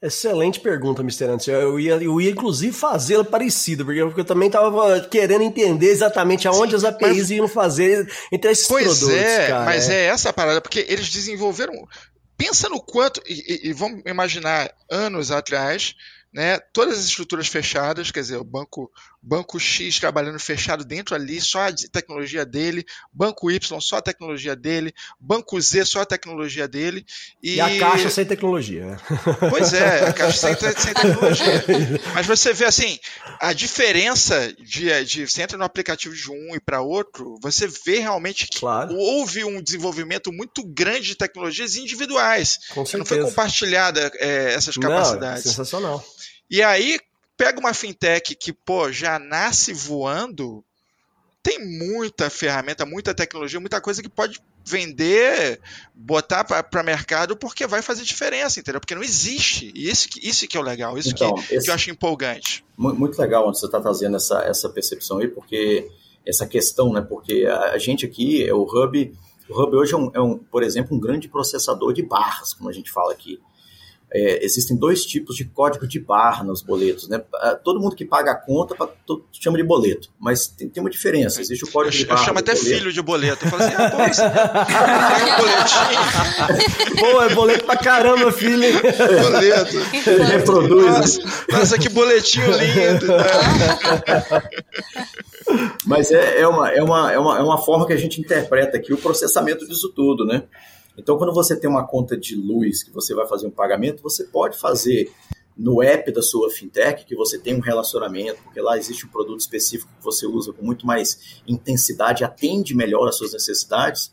[0.00, 1.24] Excelente pergunta, Mr.
[1.24, 1.50] Anderson.
[1.50, 5.90] Eu ia, eu ia inclusive fazê-la parecida, porque eu, porque eu também estava querendo entender
[5.90, 9.64] exatamente aonde as APIs iam fazer entre esses Pois produtos, é, cara.
[9.64, 11.72] mas é essa a parada, porque eles desenvolveram.
[12.36, 13.32] Pensa no quanto, e,
[13.66, 15.96] e- e vamos imaginar anos atrás,
[16.32, 18.88] né, todas as estruturas fechadas, quer dizer, o banco,
[19.28, 24.56] banco X trabalhando fechado dentro ali, só a tecnologia dele, banco Y, só a tecnologia
[24.56, 27.04] dele, banco Z, só a tecnologia dele.
[27.42, 28.96] E, e a caixa sem tecnologia, né?
[29.50, 31.64] Pois é, a caixa sem, sem tecnologia.
[32.14, 32.98] Mas você vê assim,
[33.38, 37.98] a diferença de, de você entra no aplicativo de um e para outro, você vê
[37.98, 38.94] realmente que claro.
[38.96, 42.58] houve um desenvolvimento muito grande de tecnologias individuais.
[42.70, 42.98] Com certeza.
[42.98, 45.44] Não foi compartilhada é, essas capacidades.
[45.44, 46.04] Não, sensacional.
[46.50, 46.98] E aí,
[47.38, 50.62] pega uma fintech que, pô, já nasce voando,
[51.40, 55.60] tem muita ferramenta, muita tecnologia, muita coisa que pode vender,
[55.94, 58.80] botar para mercado, porque vai fazer diferença, entendeu?
[58.80, 59.72] Porque não existe.
[59.74, 62.64] E isso, isso que é o legal, isso então, que, esse, que eu acho empolgante.
[62.76, 65.88] Muito legal onde você está trazendo essa, essa percepção aí, porque
[66.26, 67.00] essa questão, né?
[67.00, 69.16] Porque a, a gente aqui, é o Hub,
[69.48, 72.68] o Hub hoje é, um, é um, por exemplo, um grande processador de barras, como
[72.68, 73.40] a gente fala aqui
[74.12, 77.08] é, existem dois tipos de código de barra nos boletos.
[77.08, 77.22] Né?
[77.34, 78.74] Ah, todo mundo que paga a conta
[79.06, 81.40] todo, chama de boleto, mas tem, tem, uma diferença.
[81.40, 82.20] Existe o código eu, de barra.
[82.20, 82.70] Eu chamo até boleto.
[82.70, 83.44] filho de boleto.
[83.44, 85.98] Eu falo assim, ah, pô, é boletinho.
[86.98, 88.80] Pô, é boleto pra caramba, filho.
[88.80, 89.76] boleto.
[90.10, 91.18] Ele reproduz.
[91.18, 93.06] Nossa, nossa, que boletinho lindo.
[95.84, 98.76] Mas é, é, uma, é, uma, é, uma, é uma forma que a gente interpreta
[98.76, 100.44] aqui o processamento disso tudo, né?
[100.98, 104.24] Então, quando você tem uma conta de luz que você vai fazer um pagamento, você
[104.24, 105.10] pode fazer
[105.56, 109.40] no app da sua fintech, que você tem um relacionamento, porque lá existe um produto
[109.40, 114.12] específico que você usa com muito mais intensidade, atende melhor às suas necessidades.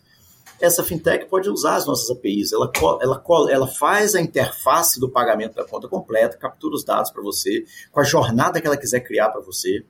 [0.60, 2.52] Essa fintech pode usar as nossas APIs.
[2.54, 2.72] Ela,
[3.02, 7.66] ela, ela faz a interface do pagamento da conta completa, captura os dados para você,
[7.92, 9.84] com a jornada que ela quiser criar para você,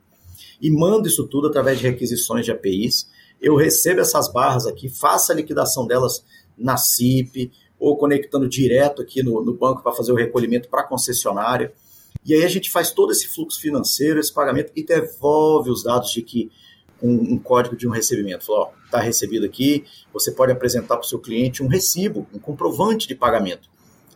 [0.61, 3.07] e manda isso tudo através de requisições de APIs.
[3.41, 6.23] Eu recebo essas barras aqui, faço a liquidação delas
[6.57, 10.87] na CIP, ou conectando direto aqui no, no banco para fazer o recolhimento para a
[10.87, 11.73] concessionária.
[12.25, 16.11] E aí a gente faz todo esse fluxo financeiro, esse pagamento e devolve os dados
[16.11, 16.49] de que
[17.01, 18.45] um, um código de um recebimento.
[18.85, 23.15] Está recebido aqui, você pode apresentar para o seu cliente um recibo, um comprovante de
[23.15, 23.69] pagamento.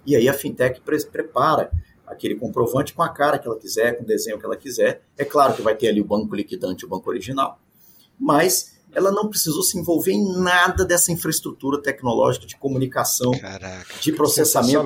[0.05, 1.71] E aí a fintech pre prepara
[2.07, 5.03] aquele comprovante com a cara que ela quiser, com o desenho que ela quiser.
[5.15, 7.59] É claro que vai ter ali o banco liquidante, o banco original,
[8.19, 14.11] mas ela não precisou se envolver em nada dessa infraestrutura tecnológica de comunicação, Caraca, de
[14.11, 14.83] processamento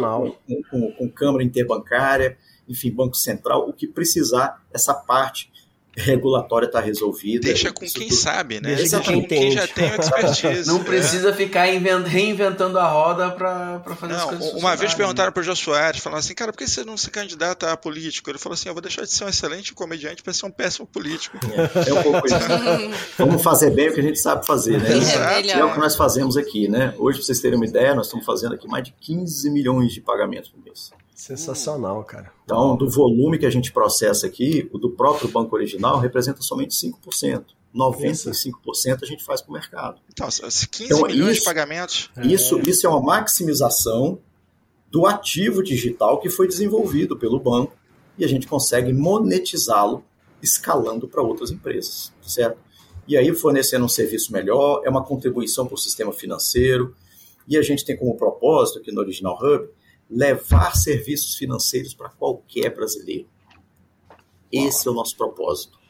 [0.48, 2.38] com, com, com, câmara interbancária,
[2.68, 5.52] enfim, Banco Central, o que precisar, essa parte
[5.96, 7.48] regulatória está resolvida.
[7.48, 8.16] Deixa com quem tudo.
[8.16, 8.76] sabe, né?
[8.76, 10.68] Deixa, com quem já tem expertise.
[10.68, 11.34] Não precisa é.
[11.34, 15.56] ficar reinventando a roda para fazer não, as coisas Uma vez perguntaram para o Jô
[15.56, 18.30] Soares, falaram assim, cara, por que você não se candidata a político?
[18.30, 20.88] Ele falou assim, eu vou deixar de ser um excelente comediante para ser um péssimo
[20.88, 21.38] político.
[21.46, 22.36] É, é um pouco isso.
[23.18, 24.90] Vamos fazer bem o que a gente sabe fazer, né?
[24.90, 26.94] É, é o que nós fazemos aqui, né?
[26.98, 30.02] Hoje, para vocês terem uma ideia, nós estamos fazendo aqui mais de 15 milhões de
[30.02, 30.92] pagamentos por mês.
[31.24, 32.34] Sensacional, cara.
[32.44, 36.76] Então, do volume que a gente processa aqui, o do próprio banco original representa somente
[36.76, 37.46] 5%.
[37.74, 40.02] 95% a gente faz para o mercado.
[40.12, 42.12] Então, 15 então, milhões isso, de pagamentos.
[42.26, 42.64] Isso, é.
[42.70, 44.20] isso é uma maximização
[44.92, 47.74] do ativo digital que foi desenvolvido pelo banco
[48.18, 50.04] e a gente consegue monetizá-lo
[50.42, 52.60] escalando para outras empresas, certo?
[53.08, 56.94] E aí fornecendo um serviço melhor, é uma contribuição para o sistema financeiro
[57.48, 59.70] e a gente tem como propósito aqui no Original Hub
[60.14, 63.28] levar serviços financeiros para qualquer brasileiro.
[64.52, 65.84] Esse é o nosso propósito.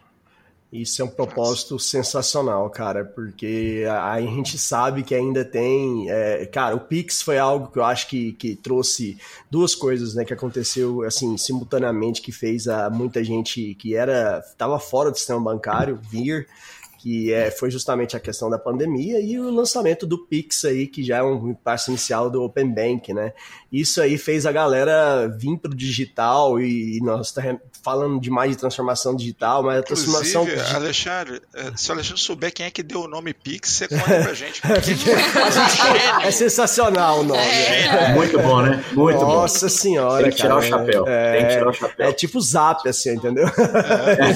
[0.74, 6.10] Isso é um propósito sensacional, cara, porque a, a gente sabe que ainda tem.
[6.10, 9.20] É, cara, o Pix foi algo que eu acho que, que trouxe
[9.52, 14.80] duas coisas, né, que aconteceu assim simultaneamente, que fez a muita gente que era estava
[14.80, 16.48] fora do sistema bancário vir
[17.04, 21.04] que é, foi justamente a questão da pandemia e o lançamento do Pix aí, que
[21.04, 23.34] já é um passo inicial do Open Bank, né?
[23.70, 28.22] Isso aí fez a galera vir para o digital e, e nós estamos tá falando
[28.22, 30.44] demais de transformação digital, mas a transformação...
[30.44, 33.88] Inclusive, Alexandre, eh, se o Alexandre souber quem é que deu o nome Pix, você
[33.90, 34.62] conta pra gente.
[36.24, 37.42] é sensacional o nome.
[37.42, 38.14] É.
[38.14, 38.82] Muito bom, né?
[38.94, 39.34] Muito Nossa bom.
[39.34, 41.06] Nossa senhora, Tem que tirar cara, o chapéu.
[41.06, 42.08] É, Tem que tirar o chapéu.
[42.08, 43.48] É tipo zap, assim, entendeu?
[43.48, 44.32] É.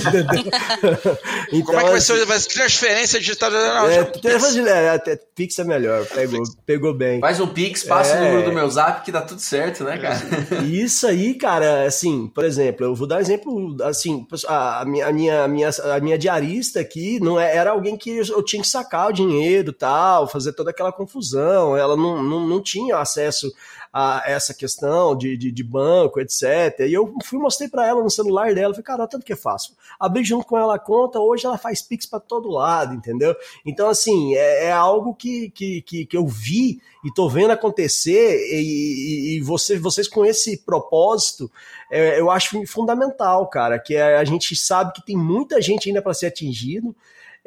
[1.53, 2.25] então, Como é que vai ser?
[2.25, 3.51] Vai ser transferência digital?
[3.51, 6.05] Não, é, transferência, é, Pix é melhor.
[6.05, 7.19] Pegou, pegou bem.
[7.19, 8.21] Faz um Pix, passa é...
[8.21, 10.19] o número do meu zap que dá tudo certo, né, cara?
[10.65, 15.13] Isso aí, cara, assim, por exemplo, eu vou dar um exemplo, assim, a, minha, a,
[15.13, 18.67] minha, a, minha, a minha diarista aqui não é, era alguém que eu tinha que
[18.67, 23.53] sacar o dinheiro tal, fazer toda aquela confusão, ela não, não, não tinha acesso
[23.91, 26.79] a essa questão de, de, de banco, etc.
[26.81, 29.73] E eu fui mostrei para ela no celular dela, falei, cara, tanto que é fácil.
[29.99, 33.35] Abri junto com ela a conta, hoje ela faz Pix para todo lado, entendeu?
[33.65, 38.37] Então, assim, é, é algo que, que, que, que, eu vi e tô vendo acontecer,
[38.51, 41.49] e, e, e você, vocês com esse propósito,
[41.89, 46.13] é, eu acho fundamental, cara, que a gente sabe que tem muita gente ainda para
[46.13, 46.95] ser atingido,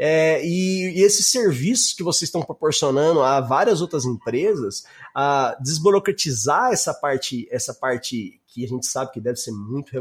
[0.02, 4.82] é, e, e, esses serviços que vocês estão proporcionando a várias outras empresas,
[5.14, 9.92] a desburocratizar essa parte, essa parte que a gente sabe que deve ser muito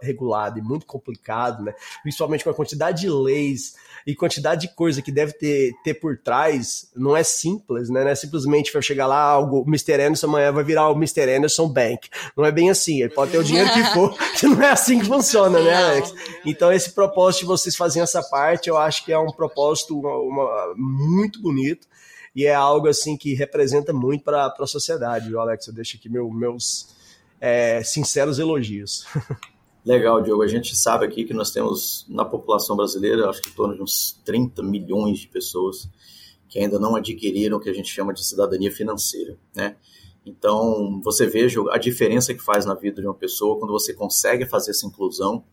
[0.00, 1.74] regulado e muito complicado, né?
[2.02, 3.74] principalmente com a quantidade de leis
[4.06, 8.02] e quantidade de coisa que deve ter, ter por trás, não é simples, né?
[8.02, 10.00] Não é simplesmente para chegar lá, algo, o Mr.
[10.00, 11.30] Anderson amanhã vai virar o Mr.
[11.36, 12.08] Anderson Bank.
[12.36, 14.98] Não é bem assim, ele pode ter o dinheiro que for, que não é assim
[14.98, 16.14] que funciona, né, Alex?
[16.44, 20.16] Então, esse propósito de vocês fazerem essa parte, eu acho que é um propósito uma,
[20.16, 21.86] uma, muito bonito
[22.34, 25.66] e é algo assim que representa muito para a sociedade, viu, Alex?
[25.66, 26.88] Eu deixo aqui meu, meus
[27.40, 29.04] é, sinceros elogios.
[29.84, 30.42] Legal, Diogo.
[30.42, 33.82] A gente sabe aqui que nós temos na população brasileira, acho que em torno de
[33.82, 35.88] uns 30 milhões de pessoas
[36.48, 39.76] que ainda não adquiriram o que a gente chama de cidadania financeira, né?
[40.24, 44.46] Então, você veja a diferença que faz na vida de uma pessoa quando você consegue
[44.46, 45.44] fazer essa inclusão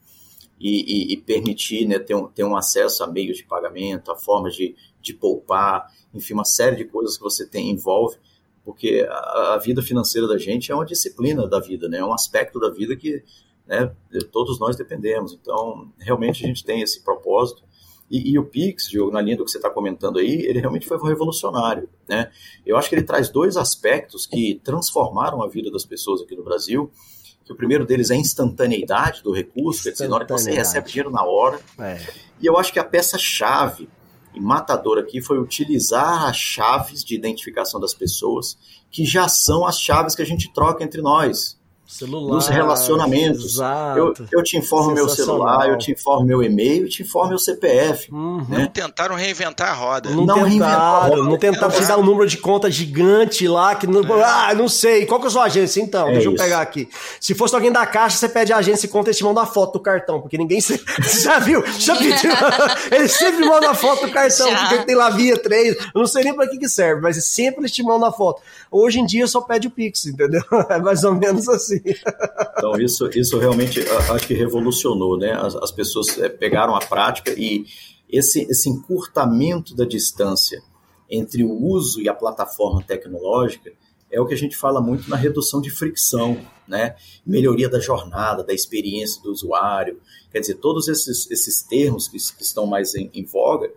[0.60, 4.16] e, e, e permitir né, ter, um, ter um acesso a meios de pagamento, a
[4.16, 8.18] formas de, de poupar, enfim, uma série de coisas que você tem envolve
[8.64, 11.98] porque a, a, vida financeira da gente é uma disciplina da vida, né?
[11.98, 13.24] É um aspecto da vida que
[13.70, 13.92] né,
[14.32, 15.38] todos nós dependemos.
[15.40, 17.62] Então, realmente a gente tem esse propósito.
[18.10, 20.88] E, e o Pix, Diogo, na linha do que você está comentando aí, ele realmente
[20.88, 22.32] foi revolucionário, né?
[22.66, 26.44] Eu acho que ele traz dois aspectos que transformaram a vida das pessoas aqui no
[26.44, 26.92] Brasil.
[27.46, 30.52] Que o primeiro deles é a instantaneidade do recurso, quer dizer, na hora que você
[30.52, 31.60] recebe dinheiro na hora.
[31.80, 32.00] É.
[32.42, 33.88] E eu acho que a peça-chave
[34.34, 38.58] e matador aqui foi utilizar as chaves de identificação das pessoas,
[38.92, 41.59] que já são as chaves que a gente troca entre nós.
[41.90, 43.58] Celular, nos relacionamentos.
[43.98, 47.40] Eu, eu te informo meu celular, eu te informo meu e-mail, eu te informo meu
[47.40, 48.14] CPF.
[48.14, 48.46] Uhum.
[48.48, 48.70] Né?
[48.72, 50.08] Tentaram reinventar a roda.
[50.12, 54.02] Não, não tentaram, não tentaram te dar um número de conta gigante lá, que não,
[54.02, 54.24] é.
[54.24, 56.10] ah, não sei, qual que é a sua agência então?
[56.10, 56.38] É Deixa isso.
[56.38, 56.88] eu pegar aqui.
[57.20, 59.48] Se fosse alguém da caixa, você pede a agência e conta, eles te mandam a
[59.48, 60.80] foto do cartão, porque ninguém se...
[61.02, 61.66] Você já viu?
[61.80, 62.32] Já pediu?
[62.96, 64.60] eles sempre mandam a foto do cartão, já.
[64.60, 67.62] porque tem lá via 3, eu não sei nem para que que serve, mas sempre
[67.62, 68.44] eles te mandam a foto.
[68.70, 70.44] Hoje em dia só pede o Pix, entendeu?
[70.70, 71.79] É mais ou menos assim.
[72.58, 73.80] Então, isso, isso realmente
[74.12, 75.32] acho que revolucionou, né?
[75.32, 77.66] As, as pessoas é, pegaram a prática e
[78.10, 80.62] esse, esse encurtamento da distância
[81.10, 83.72] entre o uso e a plataforma tecnológica
[84.12, 86.96] é o que a gente fala muito na redução de fricção, né?
[87.26, 90.00] Melhoria da jornada, da experiência do usuário.
[90.32, 93.72] Quer dizer, todos esses, esses termos que, que estão mais em, em voga,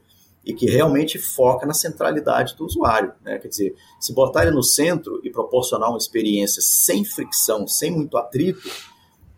[0.44, 3.12] e que realmente foca na centralidade do usuário.
[3.22, 3.38] Né?
[3.38, 8.16] Quer dizer, se botar ele no centro e proporcionar uma experiência sem fricção, sem muito
[8.16, 8.68] atrito,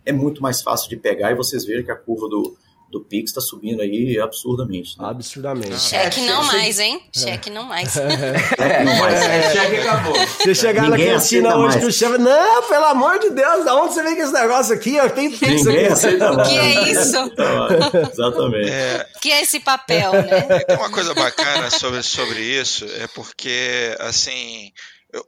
[0.05, 2.57] é muito mais fácil de pegar e vocês verem que a curva do,
[2.95, 4.97] do Pix está subindo aí absurdamente.
[4.99, 5.09] Né?
[5.09, 5.79] Absurdamente.
[5.81, 7.03] Cheque não é, mais, hein?
[7.13, 7.93] Cheque não mais.
[7.93, 8.05] Cheque
[8.85, 9.21] não mais.
[9.21, 10.15] É, cheque acabou.
[10.15, 12.19] Você chegar na cantina hoje que o chefe.
[12.19, 14.95] Não, pelo amor de Deus, da onde você vem com esse negócio aqui?
[14.95, 16.07] Eu tenho Pix Ninguém aqui.
[16.07, 17.17] O que é isso?
[18.13, 18.71] Exatamente.
[18.71, 20.61] É, que é esse papel, né?
[20.67, 24.73] Tem uma coisa bacana sobre, sobre isso, é porque, assim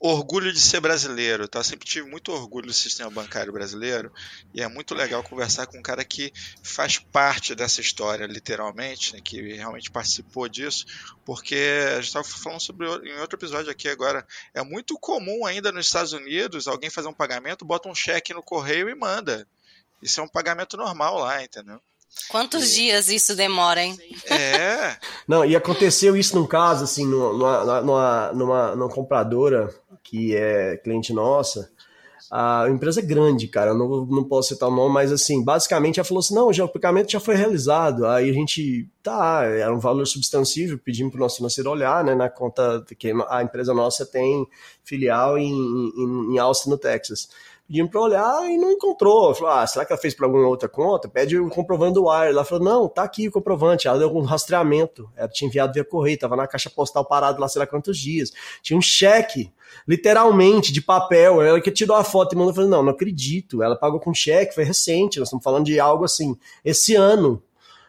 [0.00, 1.62] orgulho de ser brasileiro, tá?
[1.62, 4.12] Sempre tive muito orgulho do sistema bancário brasileiro
[4.52, 6.32] e é muito legal conversar com um cara que
[6.62, 9.20] faz parte dessa história, literalmente, né?
[9.22, 10.86] que realmente participou disso,
[11.24, 11.56] porque
[11.90, 14.26] a gente estava falando sobre em outro episódio aqui agora.
[14.54, 18.42] É muito comum ainda nos Estados Unidos alguém fazer um pagamento, bota um cheque no
[18.42, 19.46] correio e manda.
[20.02, 21.80] Isso é um pagamento normal lá, entendeu?
[22.28, 22.74] Quantos é.
[22.74, 23.96] dias isso demora, hein?
[24.28, 24.96] É.
[25.26, 31.12] Não, e aconteceu isso num caso, assim, numa, numa, numa, numa compradora que é cliente
[31.12, 31.70] nossa.
[32.28, 36.04] A empresa é grande, cara, não, não posso citar o nome, mas assim, basicamente ela
[36.04, 38.04] falou assim: não, já, o pagamento já foi realizado.
[38.04, 42.16] Aí a gente, tá, era um valor substancível, pedimos para o nosso financeiro olhar, né,
[42.16, 44.44] na conta que a empresa nossa tem
[44.82, 47.28] filial em, em, em Austin, no Texas
[47.66, 49.34] pedimos para olhar e não encontrou.
[49.34, 51.08] Falou, ah, será que ela fez para alguma outra conta?
[51.08, 52.30] Pede o comprovante do Wire.
[52.30, 53.88] Ela falou, não, tá aqui o comprovante.
[53.88, 55.10] Ela deu um rastreamento.
[55.16, 58.32] Ela tinha enviado via correio, tava na caixa postal parado lá sei lá quantos dias.
[58.62, 59.52] Tinha um cheque,
[59.86, 61.42] literalmente, de papel.
[61.42, 63.62] Ela que tirou a foto e mandou, eu não, não acredito.
[63.62, 65.18] Ela pagou com cheque, foi recente.
[65.18, 67.42] Nós estamos falando de algo assim, esse ano.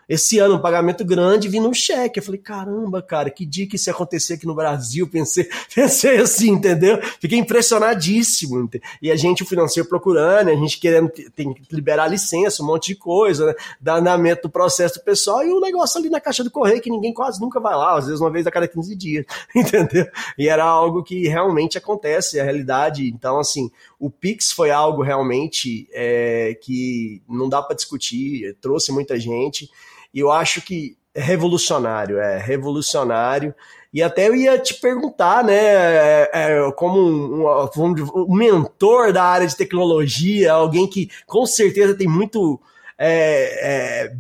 [0.08, 2.20] Esse ano um pagamento grande vindo um cheque.
[2.20, 5.08] Eu falei, caramba, cara, que dia que isso ia acontecer aqui no Brasil?
[5.18, 7.01] Pensei, pensei assim, entendeu?
[7.20, 8.70] Fiquei impressionadíssimo.
[9.01, 12.88] E a gente, o financeiro procurando, a gente querendo tem que liberar licença, um monte
[12.88, 13.55] de coisa, né?
[13.82, 16.89] Dar andamento do processo do pessoal e o negócio ali na caixa do correio que
[16.89, 20.08] ninguém quase nunca vai lá, às vezes uma vez a cada 15 dias, entendeu?
[20.38, 23.08] E era algo que realmente acontece, a realidade.
[23.08, 29.20] Então, assim, o Pix foi algo realmente é, que não dá para discutir, trouxe muita
[29.20, 29.70] gente.
[30.18, 33.53] E eu acho que é revolucionário, é revolucionário.
[33.93, 39.24] E até eu ia te perguntar, né, é, é, como um, um, um, mentor da
[39.24, 42.59] área de tecnologia, alguém que com certeza tem muito
[42.97, 44.15] é, é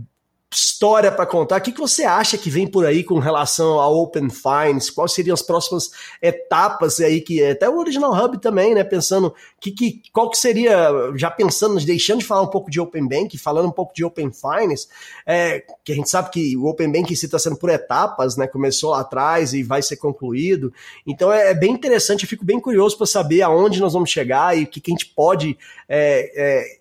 [0.53, 1.59] história para contar.
[1.59, 4.91] O que, que você acha que vem por aí com relação ao Open Finance?
[4.91, 5.91] Quais seriam as próximas
[6.21, 8.83] etapas aí que até o Original Hub também, né?
[8.83, 13.07] Pensando que, que qual que seria, já pensando, deixando de falar um pouco de Open
[13.07, 14.87] Bank, falando um pouco de Open Finance,
[15.25, 18.47] é, que a gente sabe que o Open Bank está sendo por etapas, né?
[18.47, 20.73] Começou lá atrás e vai ser concluído.
[21.05, 24.57] Então é, é bem interessante, eu fico bem curioso para saber aonde nós vamos chegar
[24.57, 25.57] e o que, que a gente pode
[25.89, 26.77] é, é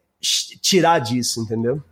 [0.60, 1.82] tirar disso, entendeu?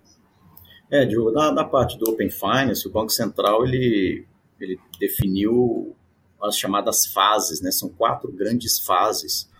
[0.94, 4.24] É, Diogo, na, parte do Open Finance, o Banco Central ele,
[4.60, 5.92] ele definiu
[6.40, 7.72] as chamadas fases, né?
[7.72, 9.50] São quatro grandes fases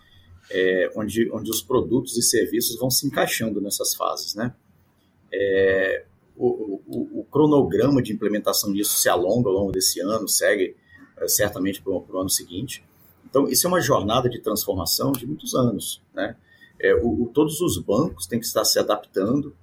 [0.49, 4.55] é, onde, onde os produtos e serviços vão se encaixando nessas fases, né?
[5.29, 6.05] É,
[6.37, 10.73] o, o, o, cronograma de implementação disso se alonga ao longo desse ano, segue
[11.17, 12.81] é, certamente para o ano seguinte.
[13.29, 16.37] Então, isso é uma jornada de transformação de muitos anos, né?
[16.79, 19.53] É, o, todos os bancos têm que estar se adaptando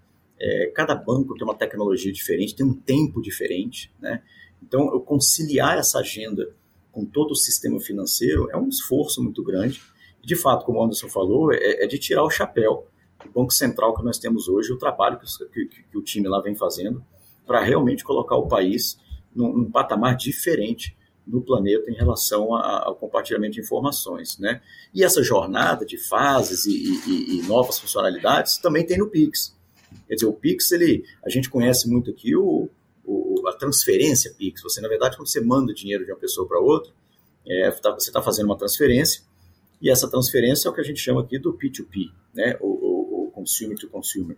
[0.42, 4.22] é, cada banco tem uma tecnologia diferente, tem um tempo diferente, né?
[4.60, 6.52] Então, eu conciliar essa agenda
[6.90, 9.80] com todo o sistema financeiro é um esforço muito grande.
[10.22, 12.86] E, de fato, como o Anderson falou, é, é de tirar o chapéu
[13.24, 16.40] do Banco Central que nós temos hoje, o trabalho que, que, que o time lá
[16.40, 17.04] vem fazendo
[17.46, 18.98] para realmente colocar o país
[19.34, 24.38] num, num, patamar diferente no planeta em relação ao compartilhamento de informações.
[24.38, 24.60] Né?
[24.92, 29.56] E essa jornada de fases e, e, e novas funcionalidades também tem no Pix.
[30.12, 32.68] Quer dizer, o Pix, ele, a gente conhece muito aqui o,
[33.02, 34.62] o a transferência Pix.
[34.62, 36.92] Você, na verdade, quando você manda dinheiro de uma pessoa para outra,
[37.48, 39.22] é, tá, você está fazendo uma transferência,
[39.80, 42.58] e essa transferência é o que a gente chama aqui do P2P, né?
[42.60, 44.36] o, o, o consumer to consumer.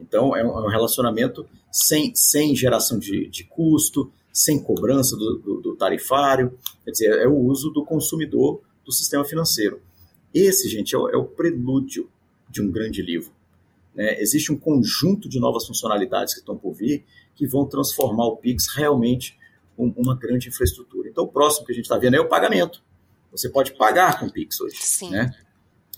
[0.00, 5.38] Então, é um, é um, relacionamento sem, sem geração de, de custo, sem cobrança do,
[5.38, 9.82] do, do, tarifário, quer dizer, é o uso do consumidor do sistema financeiro.
[10.32, 12.08] Esse, gente, é o, é o prelúdio
[12.48, 13.34] de um grande livro.
[13.96, 14.20] Né?
[14.20, 18.68] Existe um conjunto de novas funcionalidades que estão por vir que vão transformar o Pix
[18.74, 19.36] realmente
[19.78, 21.08] em uma grande infraestrutura.
[21.08, 22.82] Então, o próximo que a gente está vendo é o pagamento.
[23.30, 24.76] Você pode pagar com o Pix hoje.
[24.76, 25.10] Sim.
[25.10, 25.34] Né?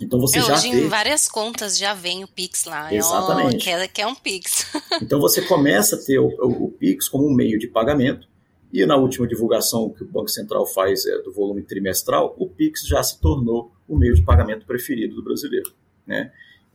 [0.00, 2.92] Então você é, já hoje em várias contas já vem o Pix lá.
[2.92, 3.56] Exatamente.
[3.56, 4.66] Oh, quer, quer um Pix.
[5.02, 8.28] então você começa a ter o, o, o, Pix como um meio de pagamento.
[8.72, 12.86] E na última divulgação que o Banco Central faz é, do volume trimestral, o Pix
[12.86, 15.72] já se tornou o meio de pagamento preferido do brasileiro.
[16.06, 16.30] Né?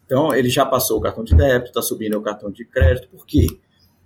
[0.06, 3.08] Então, ele já passou o cartão de débito, está subindo o cartão de crédito.
[3.10, 3.48] Por quê?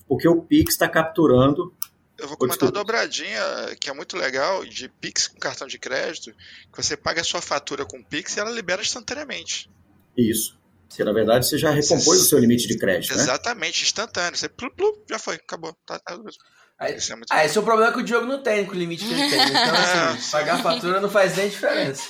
[0.08, 1.74] Porque o Pix está capturando.
[2.18, 3.42] Eu vou comentar uma dobradinha
[3.80, 6.32] que é muito legal de Pix com cartão de crédito,
[6.72, 9.70] que você paga a sua fatura com Pix e ela libera instantaneamente.
[10.18, 10.58] Isso.
[10.90, 13.22] Você, na verdade, você já recompôs o seu limite de crédito, né?
[13.22, 14.38] Exatamente, instantâneo.
[14.38, 15.76] Você plu, plu, já foi, acabou.
[15.86, 16.18] Tá, tá
[16.80, 18.74] Aí, esse, é muito ah, esse é o problema que o Diogo não tem com
[18.74, 19.40] o limite que ele tem.
[19.50, 22.04] Então, assim, pagar a fatura não faz nem diferença.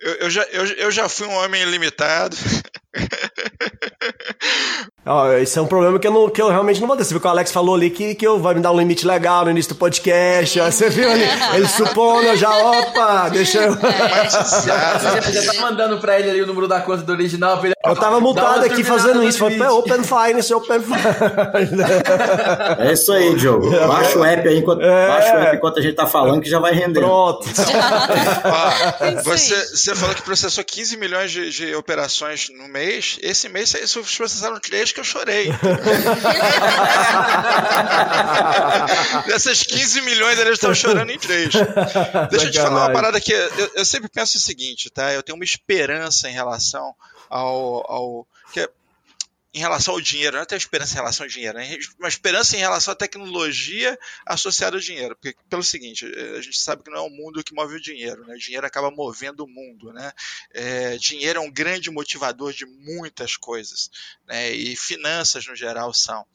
[0.00, 2.36] eu, eu, já, eu, eu já fui um homem ilimitado.
[5.08, 7.04] Ó, esse é um problema que eu, não, que eu realmente não vou ter.
[7.04, 9.06] Você viu que o Alex falou ali que, que eu, vai me dar um limite
[9.06, 10.58] legal no início do podcast.
[10.58, 11.22] Você viu ali?
[11.54, 13.76] Ele supondo, já, opa, deixa eu.
[14.26, 17.64] Você já tá mandando pra ele ali o número da conta do original.
[17.64, 17.74] Ele...
[17.84, 19.38] Eu tava mutado aqui fazendo isso.
[19.38, 20.96] Falei, Open Finance, Open Finance.
[22.78, 23.70] É isso aí, Diogo.
[23.70, 25.08] Baixa o app aí enquanto, é.
[25.08, 27.00] baixa o app enquanto a gente tá falando que já vai render.
[27.00, 27.46] Pronto.
[28.44, 32.85] Ó, você, você falou que processou 15 milhões de, de operações no mês.
[33.22, 35.50] Esse mês, vocês processaram 3 que eu chorei.
[39.26, 41.52] Dessas 15 milhões, eles estão chorando em três.
[42.30, 45.12] Deixa eu te falar uma parada que eu, eu, sempre penso o seguinte, tá?
[45.12, 46.94] Eu tenho uma esperança em relação
[47.28, 47.90] ao.
[47.90, 48.26] ao
[49.56, 52.54] em relação ao dinheiro, não é ter esperança em relação ao dinheiro, é uma esperança
[52.54, 55.16] em relação à tecnologia associada ao dinheiro.
[55.16, 58.26] Porque, pelo seguinte, a gente sabe que não é o mundo que move o dinheiro,
[58.26, 58.34] né?
[58.34, 59.94] o dinheiro acaba movendo o mundo.
[59.94, 60.12] Né?
[60.52, 63.90] É, dinheiro é um grande motivador de muitas coisas,
[64.26, 64.50] né?
[64.50, 66.26] e finanças no geral são.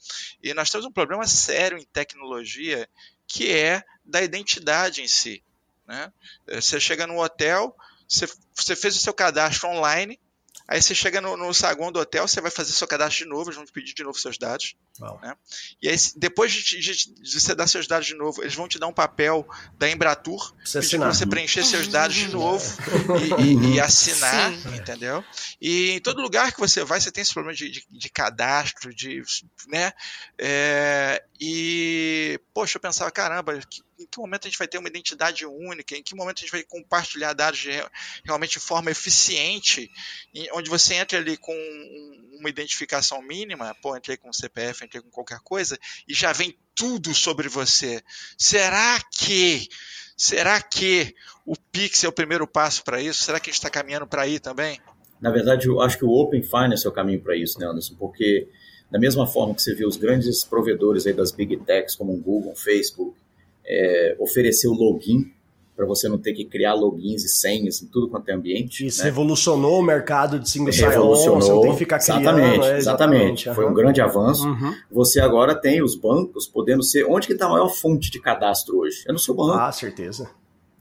[0.41, 2.89] E nós temos um problema sério em tecnologia
[3.27, 5.43] que é da identidade em si.
[5.87, 6.11] Né?
[6.47, 7.77] Você chega no hotel,
[8.09, 10.19] você, você fez o seu cadastro online
[10.71, 13.49] Aí você chega no, no saguão do hotel, você vai fazer seu cadastro de novo,
[13.49, 14.75] eles vão te pedir de novo seus dados.
[15.21, 15.35] Né?
[15.81, 18.79] E aí, depois de, de- de você dar seus dados de novo, eles vão te
[18.79, 19.45] dar um papel
[19.77, 20.53] da Embratur,
[21.11, 22.63] Pra você preencher seus dados de novo
[23.19, 24.75] e, e- e assinar, Sim.
[24.75, 25.23] entendeu?
[25.59, 28.93] E em todo lugar que você vai, você tem esse problema de, de- de cadastro,
[28.95, 29.21] de,
[29.67, 29.91] né?
[30.39, 34.87] É, e, poxa, eu pensava, caramba, que- em que momento a gente vai ter uma
[34.89, 35.95] identidade única?
[35.95, 37.87] Em que momento a gente vai compartilhar dados de, re-
[38.23, 39.89] realmente de forma eficiente,
[40.53, 45.09] onde você entra ali com um- uma identificação mínima, pô, entrei com CPF, entrei com
[45.09, 45.77] qualquer coisa,
[46.07, 48.01] e já vem tudo sobre você.
[48.37, 49.67] Será que,
[50.17, 53.23] será que o Pix é o primeiro passo para isso?
[53.23, 54.81] Será que a gente está caminhando para aí também?
[55.19, 57.93] Na verdade, eu acho que o Open Finance é o caminho para isso, né, Anderson?
[57.95, 58.47] Porque
[58.89, 62.17] da mesma forma que você vê os grandes provedores aí das big techs, como o
[62.17, 63.15] Google, o Facebook,
[63.71, 65.31] é, oferecer o login
[65.75, 68.85] para você não ter que criar logins e senhas em tudo quanto é ambiente.
[68.85, 69.05] Isso né?
[69.05, 71.41] revolucionou o mercado de single sign-on, Revolucionou.
[71.41, 72.21] você não tem que ficar criando.
[72.21, 73.53] exatamente, é, exatamente.
[73.55, 74.47] Foi um grande avanço.
[74.47, 74.75] Uhum.
[74.91, 77.05] Você agora tem os bancos podendo ser.
[77.05, 79.03] Onde que está a maior fonte de cadastro hoje?
[79.07, 79.57] É no seu banco.
[79.57, 80.29] Ah, certeza.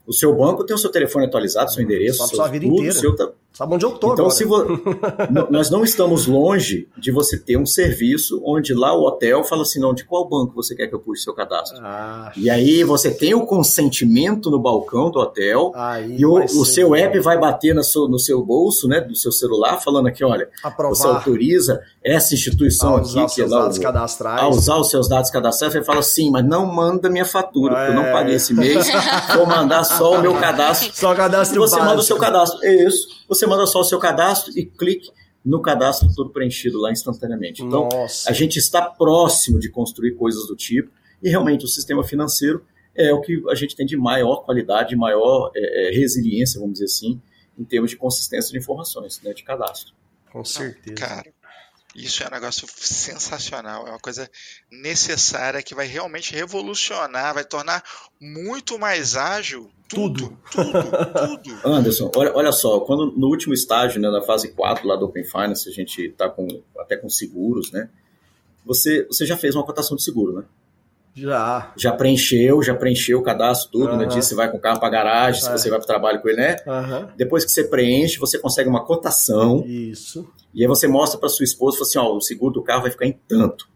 [0.05, 2.75] O seu banco tem o seu telefone atualizado, seu endereço, Só seu, sua vida tudo,
[2.75, 2.93] inteira.
[2.93, 3.15] seu
[3.53, 4.29] Sabe onde eu tô Então, agora?
[4.31, 4.65] se vo-
[5.51, 9.79] nós não estamos longe de você ter um serviço onde lá o hotel fala assim,
[9.79, 11.77] não, de qual banco você quer que eu puxe seu cadastro?
[11.83, 15.73] Ah, E aí você tem o consentimento no balcão do hotel
[16.17, 19.31] e o, o seu app vai bater no seu, no seu bolso, né, do seu
[19.31, 23.51] celular, falando aqui, olha, você aprovar autoriza essa instituição a usar aqui, os é seus
[23.51, 24.41] lá dados o, cadastrais.
[24.41, 27.91] a usar os seus dados cadastrais, você fala sim, mas não manda minha fatura, porque
[27.91, 28.11] eu não É.
[28.11, 28.87] paguei esse mês,
[29.35, 30.89] vou mandar só o meu cadastro.
[30.93, 32.07] Só E cadastro você manda o básico.
[32.07, 32.59] seu cadastro.
[32.63, 33.07] É isso.
[33.31, 35.09] Você manda só o seu cadastro e clique
[35.43, 37.63] no cadastro tudo preenchido lá instantaneamente.
[37.63, 38.29] Então, Nossa.
[38.29, 40.91] a gente está próximo de construir coisas do tipo
[41.23, 45.49] e realmente o sistema financeiro é o que a gente tem de maior qualidade, maior
[45.55, 47.21] é, é, resiliência, vamos dizer assim,
[47.57, 49.93] em termos de consistência de informações, né, de cadastro.
[50.29, 50.95] Com certeza.
[50.95, 51.33] Cara,
[51.95, 54.29] isso é um negócio sensacional, é uma coisa
[54.71, 57.83] necessária que vai realmente revolucionar, vai tornar
[58.19, 61.59] muito mais ágil tudo, tudo, tudo.
[61.67, 65.25] Anderson, olha, olha só, quando no último estágio, né, na fase 4 lá do Open
[65.25, 66.47] Finance, a gente está com,
[66.79, 67.89] até com seguros, né?
[68.65, 70.45] Você, você já fez uma cotação de seguro, né?
[71.15, 71.73] Já.
[71.77, 74.05] já preencheu, já preencheu o cadastro, tudo, né?
[74.05, 74.07] Aham.
[74.15, 75.51] Diz se vai com o carro para garagem, se É.
[75.57, 76.55] você vai para o trabalho com ele, né?
[76.67, 77.09] Aham.
[77.17, 80.27] Depois que você preenche, você consegue uma cotação Isso.
[80.53, 82.91] e aí você mostra para sua esposa, fala assim, ó, o seguro do carro vai
[82.91, 83.67] ficar em tanto.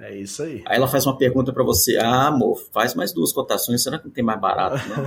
[0.00, 0.62] É isso aí.
[0.64, 4.04] Aí ela faz uma pergunta para você, ah, amor, faz mais duas cotações, será que
[4.06, 5.04] não tem mais barato, não?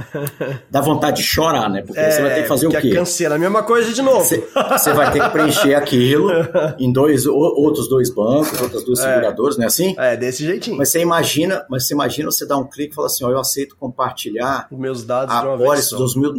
[0.69, 1.81] Dá vontade de chorar, né?
[1.81, 2.95] Porque você vai ter que fazer o porque quê?
[2.95, 4.21] cancela a mesma coisa de novo.
[4.25, 6.29] Você você vai ter que preencher aquilo
[6.77, 9.03] em dois, o- outros dois bancos, outras duas É.
[9.03, 9.95] seguradoras, não é assim?
[9.97, 10.77] É, desse jeitinho.
[10.77, 13.39] Mas você imagina, mas você imagina você dar um clique e falar assim, ó, eu
[13.39, 15.57] aceito compartilhar Os meus dados a de uma
[15.97, 16.33] dos mil,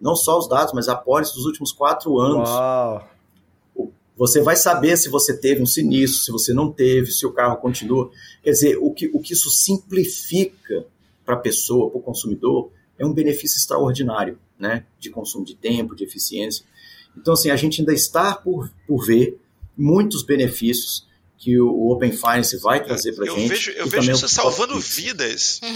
[0.00, 2.48] não só os dados, mas a apólice dos últimos quatro anos.
[2.48, 3.04] Uau.
[4.20, 7.56] Você vai saber se você teve um sinistro, se você não teve, se o carro
[7.56, 8.10] continua.
[8.42, 10.84] Quer dizer, o que, o que isso simplifica
[11.24, 14.84] para a pessoa, para o consumidor, é um benefício extraordinário, né?
[14.98, 16.66] De consumo de tempo, de eficiência.
[17.16, 19.40] Então, assim, a gente ainda está por, por ver
[19.74, 21.06] muitos benefícios
[21.40, 23.48] que o, Open Finance vai trazer para gente.
[23.48, 24.94] vejo, eu vejo isso salvando Pix.
[24.94, 25.60] vidas.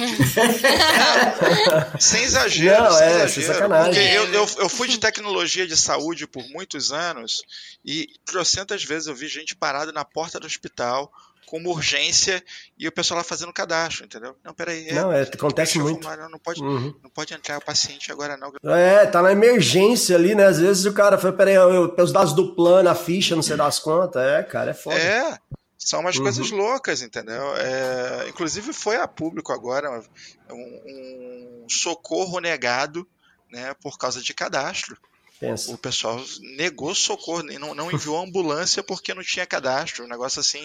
[1.95, 3.31] É, sem exagero, Não, sem é, exagero.
[3.31, 3.95] sem sacanagem.
[3.95, 7.43] Porque eu, eu, eu fui de tecnologia de saúde por muitos anos
[7.85, 11.11] e trocentas vezes eu vi gente parada na porta do hospital
[11.47, 12.43] com uma urgência
[12.79, 14.37] e o pessoal lá fazendo cadastro, entendeu?
[14.45, 14.93] Não, peraí.
[14.93, 16.07] Não, é, acontece muito.
[16.31, 16.95] não, pode, Uhum.
[17.03, 18.53] não pode entrar o paciente agora não.
[18.75, 20.47] É, tá na emergência ali, né?
[20.47, 23.43] Às vezes o cara fala, peraí, eu, eu, os dados do plano, a ficha, não
[23.43, 24.23] sei das quantas.
[24.23, 24.97] É, cara, é foda.
[24.99, 25.39] É,
[25.79, 26.23] são umas Uhum.
[26.23, 27.55] coisas loucas, entendeu?
[27.57, 30.03] É, inclusive foi a público agora
[30.51, 33.07] um, um socorro negado,
[33.51, 34.97] né, por causa de cadastro.
[35.41, 35.73] Pensa.
[35.73, 36.19] O pessoal
[36.57, 40.05] negou socorro, não, não enviou ambulância porque não tinha cadastro.
[40.05, 40.65] Um negócio assim,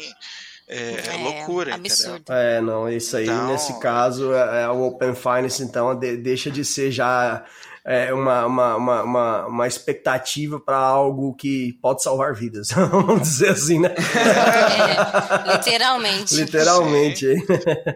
[0.70, 1.92] é, é loucura, entendeu?
[1.92, 2.32] absurdo.
[2.32, 6.50] É, não, isso aí, Então- nesse caso, é, é o Open Finance, então, de- deixa
[6.52, 7.44] de ser já
[7.86, 13.50] é, uma, uma, uma, uma, uma expectativa para algo que pode salvar vidas, vamos dizer
[13.50, 13.96] assim, né?
[13.96, 16.36] É, literalmente.
[16.36, 17.26] Literalmente.
[17.26, 17.46] hein?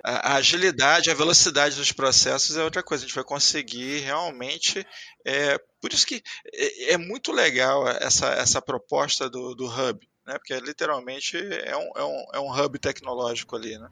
[0.04, 3.04] A, a agilidade, a velocidade dos processos é outra coisa.
[3.04, 4.86] A gente vai conseguir realmente.
[5.26, 6.22] É, por isso que
[6.54, 10.38] é, é muito legal essa, essa proposta do, do hub, né?
[10.38, 13.90] Porque literalmente é um, é, um, é um hub tecnológico ali, né?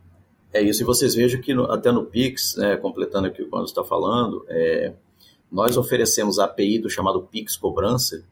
[0.53, 3.55] É isso, e vocês vejam que no- até no Pix, né, completando aqui o que
[3.55, 4.93] o está falando, é,
[5.49, 8.25] nós oferecemos a API do chamado Pix Cobrança,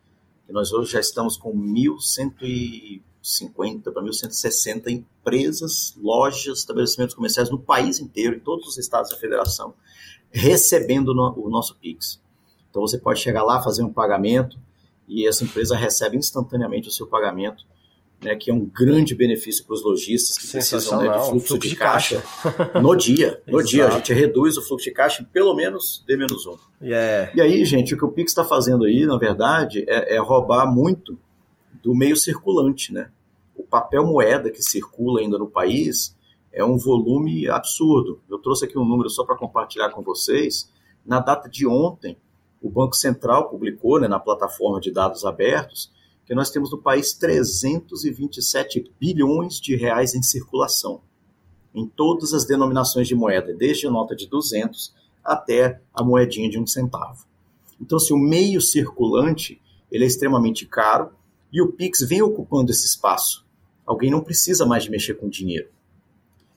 [0.45, 7.99] que nós hoje já estamos com 1.150 para 1.160 empresas, lojas, estabelecimentos comerciais no país
[7.99, 9.73] inteiro, em todos os estados da federação,
[10.31, 12.21] recebendo no- o nosso Pix.
[12.69, 14.57] Então você pode chegar lá, fazer um pagamento
[15.07, 17.65] e essa empresa recebe instantaneamente o seu pagamento,
[18.21, 21.57] né, que é um grande benefício para os lojistas que precisam né, de Sensacional, fluxo,
[21.57, 22.23] de, caixa,
[22.81, 23.41] no dia.
[23.47, 26.57] No dia, a gente reduz o fluxo de caixa em pelo menos D menos um.
[26.81, 30.15] E é, E aí, gente, o que o Pix está fazendo aí, na verdade, é,
[30.15, 31.17] é roubar muito
[31.81, 33.09] do meio circulante, né?
[33.55, 36.15] O papel moeda que circula ainda no país
[36.51, 38.21] é um volume absurdo.
[38.29, 40.71] Eu trouxe aqui um número só para compartilhar com vocês.
[41.05, 42.17] Na data de ontem,
[42.61, 45.91] o Banco Central publicou, né, na plataforma de dados abertos,
[46.29, 51.01] que nós temos no país 327 bilhões de reais em circulação,
[51.73, 56.59] em todas as denominações de moeda, desde a nota de 200 até a moedinha de
[56.59, 57.25] um centavo.
[57.81, 59.59] Então, assim, o meio circulante
[59.91, 61.09] ele é extremamente caro
[61.51, 63.43] e o Pix vem ocupando esse espaço.
[63.83, 65.69] Alguém não precisa mais de mexer com dinheiro.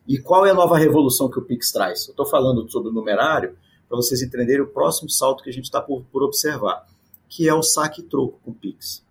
[0.06, 2.08] E qual é a nova revolução que o Pix traz?
[2.08, 3.56] Eu estou falando sobre o numerário
[3.88, 6.86] para vocês entenderem o próximo salto que a gente está por, por observar,
[7.26, 9.02] que é o saque e troco com o Pix.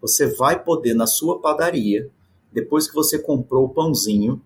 [0.00, 2.08] Você vai poder, na sua padaria,
[2.52, 4.40] depois que você comprou o pãozinho,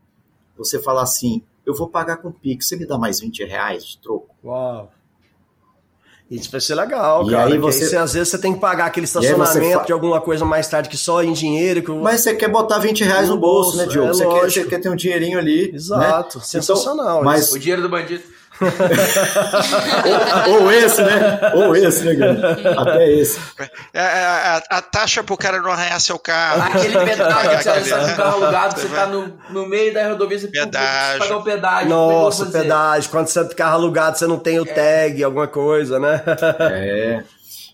[0.57, 3.85] você falar assim, eu vou pagar com o Pix, você me dá mais 20 reais
[3.85, 4.35] de troco?
[4.45, 4.91] Uau.
[6.31, 7.53] Isso vai ser legal, E cara.
[7.53, 7.97] aí você- você...
[7.97, 10.89] às vezes você tem que pagar aquele aí estacionamento fa- de alguma coisa mais tarde
[10.89, 11.83] que só em dinheiro.
[11.83, 11.91] Que...
[11.91, 14.09] Mas você quer botar você reais no, No bolso, bolso, né, Diogo?
[14.11, 15.75] é você, quer, você quer ter um dinheirinho ali.
[15.75, 16.45] Exato, né?
[16.45, 18.23] sensacional Então, mas, O dinheiro do bandido.
[20.47, 21.41] Ou, ou esse, né?
[21.55, 22.67] Ou esse, né, Guilherme?
[22.77, 23.41] Até esse.
[23.95, 26.63] É, é, a, a taxa pro cara não arranhar seu carro.
[26.63, 30.49] Aquele pedágio que você está carro alugado, você tá no, no meio da rodovia, você
[30.49, 31.19] Pedágio.
[31.21, 31.89] pagar o pedágio.
[31.89, 33.11] Nossa, é pedágio.
[33.11, 36.23] Quando você tem carro alugado, você não tem o tag, alguma coisa, né?
[36.61, 37.25] É.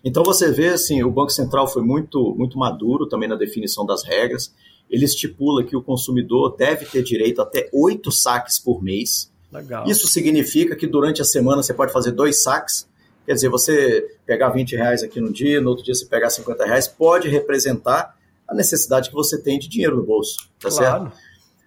[0.04, 4.04] Então você vê assim, o Banco Central foi muito, muito maduro também na definição das
[4.04, 4.54] regras.
[4.88, 9.32] Ele estipula que o consumidor deve ter direito até oito saques por mês.
[9.52, 9.86] Legal.
[9.86, 12.86] Isso significa que durante a semana você pode fazer dois saques.
[13.24, 16.64] Quer dizer, você pegar 20 reais aqui no dia, no outro dia você pegar 50
[16.64, 18.16] reais, pode representar
[18.46, 20.48] a necessidade que você tem de dinheiro no bolso.
[20.60, 21.10] Tá certo?
[21.10, 21.12] claro.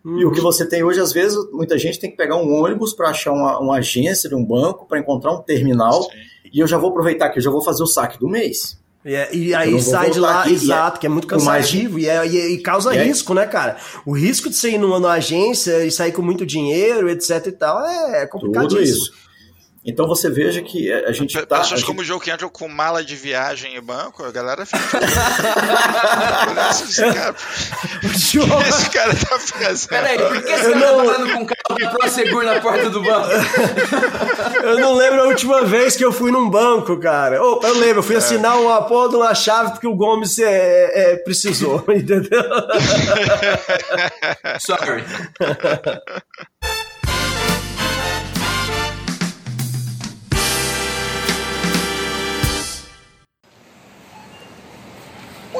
[0.05, 2.93] E o que você tem hoje, às vezes, muita gente tem que pegar um ônibus
[2.93, 6.07] para achar uma, uma agência de um banco, para encontrar um terminal.
[6.51, 8.79] E eu já vou aproveitar que eu já vou fazer o saque do mês.
[9.05, 11.65] E, é- e aí sai de lá, aqui, e exato, que é muito com mais-
[11.65, 13.77] cansativo e, é- e- e causa E aí- risco, né, cara?
[14.05, 17.51] O risco de você ir numa, numa agência e sair com muito dinheiro, etc e
[17.53, 18.69] tal, é complicadíssimo.
[18.79, 19.11] Tudo isso.
[19.85, 21.59] Então você veja que a gente Pe- tá.
[21.59, 24.65] Pessoas gente- como o Joe que entram com mala de viagem e banco, a galera
[24.65, 24.77] fica.
[26.79, 27.35] Esse cara,
[28.67, 29.87] esse cara tá fazendo.
[29.89, 33.01] Peraí, por que você tá não- falando com um carro da ProSeguro na porta do
[33.01, 33.29] banco?
[34.63, 37.41] Eu não lembro a última vez que eu fui num banco, cara.
[37.41, 38.03] Ô, eu lembro, eu É.
[38.03, 42.43] fui assinar uma porra de uma chave porque o Gomes é, é, precisou, entendeu?
[44.59, 45.03] Sorry.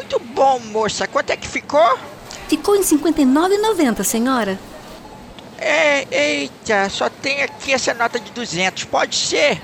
[0.10, 1.08] Muito bom, moça.
[1.08, 2.00] Quanto é que ficou?
[2.48, 4.60] Ficou em R$ 59,90, senhora.
[5.56, 8.86] É, eita, só tem aqui essa nota de 200.
[8.86, 9.62] Pode ser?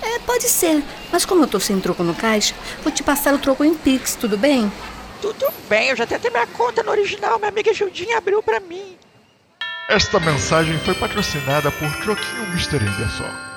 [0.00, 0.82] É, pode ser.
[1.12, 4.14] Mas como eu tô sem troco no caixa, vou te passar o troco em Pix,
[4.14, 4.72] tudo bem?
[5.20, 7.38] Tudo bem, eu já tentei minha conta no original.
[7.38, 8.96] Minha amiga Judinha abriu pra mim.
[9.90, 12.76] Esta mensagem foi patrocinada por Troquinho Mr.
[12.76, 13.55] Anderson.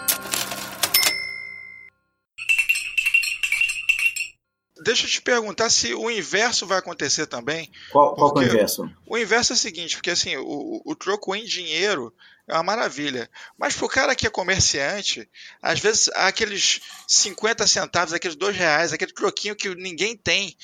[4.90, 7.70] Deixa eu te perguntar se o inverso vai acontecer também.
[7.92, 8.92] Qual, qual é o inverso?
[9.06, 12.12] O inverso é o seguinte, porque assim, o, o troco em dinheiro
[12.48, 13.30] é uma maravilha.
[13.56, 15.30] Mas pro cara que é comerciante,
[15.62, 20.58] às vezes aqueles 50 centavos, aqueles dois reais, aquele troquinho que ninguém tem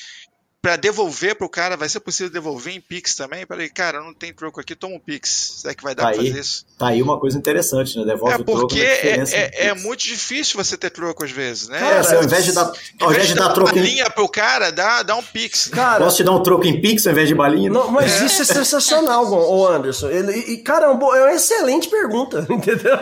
[0.66, 3.46] para devolver pro cara, vai ser possível devolver em Pix também?
[3.46, 5.60] Peraí, cara, não tem troco aqui, toma um Pix.
[5.62, 6.66] Será que vai dar Tá pra aí, fazer isso?
[6.76, 8.04] tá aí uma coisa interessante, né?
[8.04, 11.30] Devolve É o troco porque na é, é- é muito difícil você ter troco às
[11.30, 11.78] vezes, né?
[11.78, 14.72] Cara, você, ao invés de dar, ao invés de dar troco em, linha pro cara,
[14.72, 15.68] dá, dá um Pix.
[15.68, 17.70] Cara, Posso te dar um troco em Pix ao invés de balinha?
[17.70, 20.10] não, mas isso é sensacional, ô Anderson.
[20.10, 22.98] Ele, e, cara, é, é uma excelente pergunta, entendeu?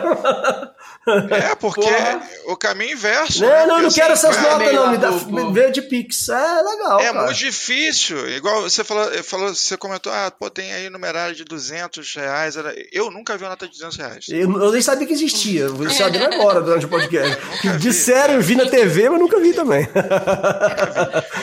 [1.30, 2.22] É, porque Porra.
[2.46, 3.40] o caminho inverso.
[3.42, 3.66] Não, né?
[3.66, 4.90] não, Porque, não assim, quero essas cara, notas, não.
[4.90, 6.28] Me dá, do- veio de Pix.
[6.28, 7.24] É legal, É cara.
[7.26, 8.28] muito difícil.
[8.30, 12.54] Igual você falou, falou, você comentou, ah, pô, tem aí numerário de 200 reais.
[12.92, 14.24] Eu nunca vi uma nota de 200 reais.
[14.28, 15.68] Eu, eu nem sabia que existia.
[15.68, 17.38] Vou sabendo agora durante o podcast.
[17.62, 17.78] Vi.
[17.78, 19.86] disseram, eu vi na TV, mas nunca vi também.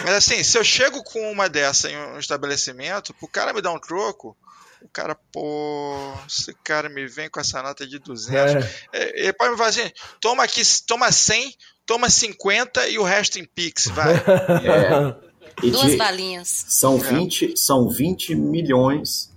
[0.06, 3.72] Mas assim, se eu chego com uma dessa em um estabelecimento, pro cara me dar
[3.72, 4.36] um troco,
[4.84, 8.66] o cara, pô, esse cara me vem com essa nota de 200.
[8.94, 11.54] É, Ele pode me falar assim, toma aqui, toma 100,
[11.86, 14.14] toma 50 e o resto em Pix, vai.
[14.64, 15.32] É.
[15.64, 16.66] E Duas de- balinhas.
[16.70, 19.30] são, 20, são 20 milhões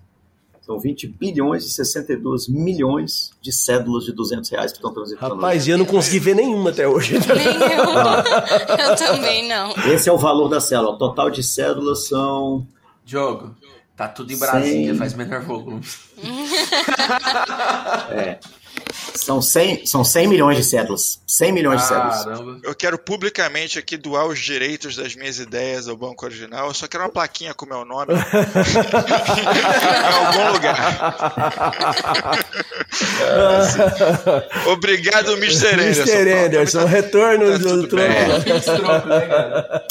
[0.64, 5.34] São 20 bilhões e 62 milhões de cédulas de 200 reais que estão transitando.
[5.34, 7.18] Rapaz, eu não consegui ver nenhuma até hoje.
[7.18, 7.84] Nem eu.
[8.88, 9.72] eu também não.
[9.92, 10.94] Esse é o valor da célula.
[10.94, 12.66] O total de cédulas são.
[13.04, 13.54] Diogo,
[13.96, 14.98] tá tudo em Brasília, Cem.
[14.98, 15.82] faz menor volume.
[18.10, 18.38] É,
[19.14, 21.20] são, 100, são 100 milhões de cédulas.
[21.26, 22.24] 100 milhões de cédulas.
[22.24, 22.58] Caramba.
[22.62, 26.68] Eu quero publicamente aqui doar os direitos das minhas ideias ao Banco Original.
[26.68, 28.18] Eu só quero uma plaquinha com meu nome em
[30.26, 32.44] algum lugar.
[34.72, 35.74] Obrigado, Mr.
[35.74, 36.02] Anderson.
[36.02, 36.32] Mr.
[36.32, 39.08] Anderson, retorno Tá do tudo troco.
[39.08, 39.86] né, cara?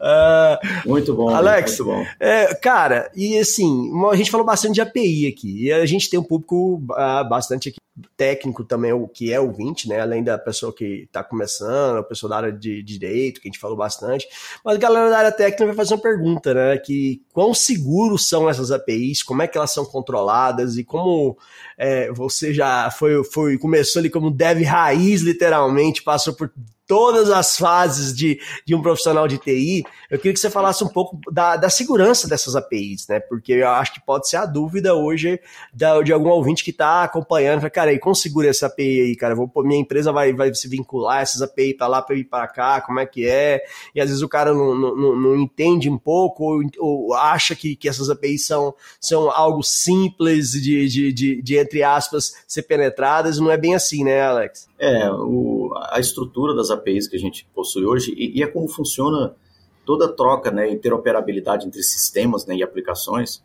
[0.00, 1.28] Ah, Muito bom.
[1.30, 2.06] Alex, Muito bom.
[2.18, 6.18] É, cara, e assim, a gente falou bastante de API aqui, e a gente tem
[6.18, 7.78] um público ah, bastante aqui,
[8.16, 10.00] técnico também, o que é ouvinte, né?
[10.00, 13.50] Além da pessoa que está começando, a pessoa da área de, de direito, que a
[13.50, 14.26] gente falou bastante.
[14.64, 16.78] Mas a galera da área técnica vai fazer uma pergunta, né?
[16.78, 21.36] Que quão seguros são essas APIs, como é que elas são controladas e como
[21.76, 26.52] é, você já foi, foi, começou ali como dev raiz, literalmente, passou por
[26.90, 30.88] todas as fases de, de um profissional de TI, eu queria que você falasse um
[30.88, 33.20] pouco da, da segurança dessas APIs, né?
[33.20, 35.38] Porque eu acho que pode ser a dúvida hoje
[35.72, 37.60] da, de algum ouvinte que está acompanhando.
[37.60, 39.36] Fala, cara, e como segura essa API aí, cara?
[39.36, 42.80] Vou, minha empresa vai, vai se vincular essas API para lá, para ir para cá,
[42.80, 43.62] como é que é?
[43.94, 47.54] E às vezes o cara não, não, não- não entende um pouco ou, ou acha
[47.54, 52.62] que, que essas APIs são, são algo simples de, de, de, de, entre aspas, ser
[52.62, 53.38] penetradas.
[53.38, 54.68] Não é bem assim, né, Alex?
[54.82, 58.66] É, o- a estrutura das APIs que a gente possui hoje, e, e é como
[58.66, 59.36] funciona
[59.84, 63.42] toda a troca, né, interoperabilidade entre sistemas né, e aplicações,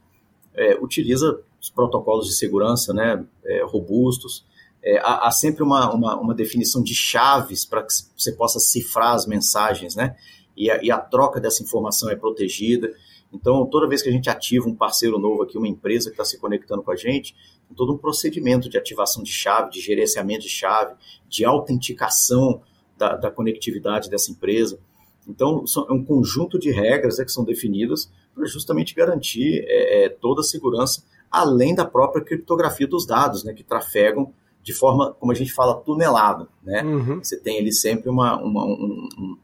[0.54, 4.46] é, utiliza os protocolos de segurança né, é, robustos.
[4.82, 9.14] É, há, há sempre uma, uma, uma definição de chaves para que você possa cifrar
[9.14, 10.16] as mensagens, né?
[10.56, 12.94] E a, e a troca dessa informação é protegida.
[13.34, 16.24] Então, toda vez que a gente ativa um parceiro novo aqui, uma empresa que está
[16.24, 17.36] se conectando com a gente,
[17.74, 20.96] todo um procedimento de ativação de chave, de gerenciamento de chave,
[21.28, 22.62] de autenticação
[22.98, 24.80] da, da conectividade dessa empresa.
[25.28, 30.06] Então, são, é um conjunto de regras né, que são definidas para justamente garantir é,
[30.06, 35.14] é, toda a segurança, além da própria criptografia dos dados, né, que trafegam de forma,
[35.14, 36.48] como a gente fala, tunelada.
[36.64, 36.82] Né?
[36.84, 37.24] Uhum.
[37.24, 39.38] Você tem ali sempre uma, uma, um, um,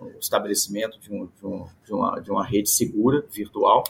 [0.00, 3.84] um estabelecimento de, um, de, de, uma, de uma rede segura, virtual,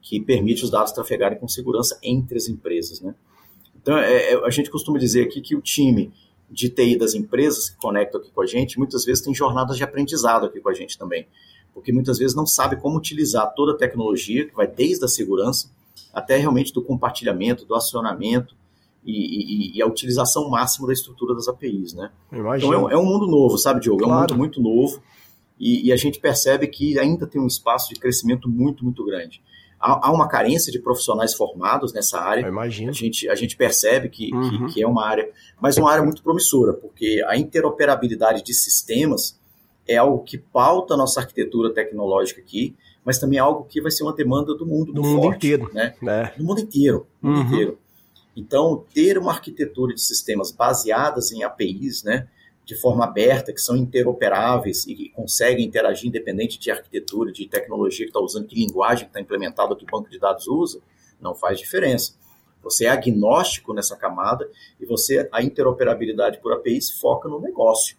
[0.00, 3.02] que permite os dados trafegarem com segurança entre as empresas.
[3.02, 3.14] Né?
[3.80, 6.12] Então, é, a gente costuma dizer aqui que o time
[6.50, 9.84] de TI das empresas que conectam aqui com a gente, muitas vezes tem jornadas de
[9.84, 11.26] aprendizado aqui com a gente também,
[11.72, 15.70] porque muitas vezes não sabe como utilizar toda a tecnologia, que vai desde a segurança
[16.12, 18.56] até realmente do compartilhamento, do acionamento
[19.04, 22.10] e, e, e a utilização máxima da estrutura das APIs, né?
[22.32, 22.74] Imagina.
[22.74, 24.02] Então é, é, um mundo novo, sabe, Diogo?
[24.02, 24.12] Claro.
[24.12, 25.00] É um mundo muito novo
[25.58, 29.42] e, e, a gente percebe que ainda tem um espaço de crescimento muito, muito grande.
[29.80, 32.46] Há, há uma carência de profissionais formados nessa área.
[32.46, 32.90] Imagina.
[32.90, 34.66] A gente, a gente percebe que, uhum.
[34.66, 35.28] que, que, é uma área,
[35.60, 39.40] mas uma área muito promissora, porque a interoperabilidade de sistemas
[39.88, 43.90] é algo que pauta a nossa arquitetura tecnológica aqui, mas também é algo que vai
[43.90, 45.94] ser uma demanda do mundo do mundo forte, inteiro, né?
[46.06, 46.32] É.
[46.36, 47.46] Do mundo inteiro, do mundo uhum.
[47.46, 47.78] inteiro.
[48.36, 52.28] Então, ter uma arquitetura de sistemas baseadas em APIs, né,
[52.70, 58.06] de forma aberta, que são interoperáveis e que conseguem interagir independente de arquitetura, de tecnologia
[58.06, 60.80] que está usando, que linguagem que está implementada, que banco de dados usa,
[61.20, 62.14] não faz diferença.
[62.62, 64.48] Você é agnóstico nessa camada
[64.78, 67.96] e você, a interoperabilidade por APIs foca no negócio,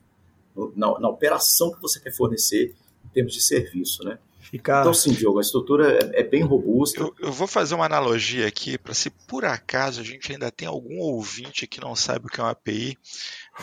[0.55, 4.19] no, na, na, operação que você quer fornecer em termos de serviço, né?
[4.81, 7.01] Então, sim, Diogo, a estrutura é, é bem robusta.
[7.01, 10.67] Eu, eu, vou fazer uma analogia aqui para se por acaso a gente ainda tem
[10.67, 12.97] algum ouvinte que não sabe o que é uma API.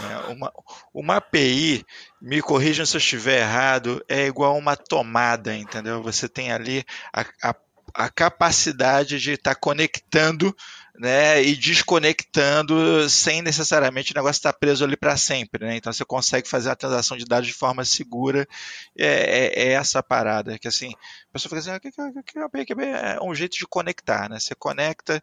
[0.01, 0.18] Né?
[0.28, 0.53] Uma,
[0.92, 1.84] uma API,
[2.20, 6.03] me corrijam se eu estiver errado, é igual a uma tomada, entendeu?
[6.03, 7.55] Você tem ali a, a,
[7.94, 10.55] a capacidade de estar tá conectando
[10.99, 15.64] né, e desconectando sem necessariamente o negócio estar preso ali para sempre.
[15.64, 15.76] Né?
[15.76, 18.46] Então você consegue fazer a transação de dados de forma segura.
[18.96, 20.59] É, é, é essa parada.
[20.59, 20.92] Que assim,
[21.30, 24.28] a pessoa fica assim, ah, que, que, que, que, é um jeito de conectar.
[24.28, 24.40] Né?
[24.40, 25.22] Você conecta,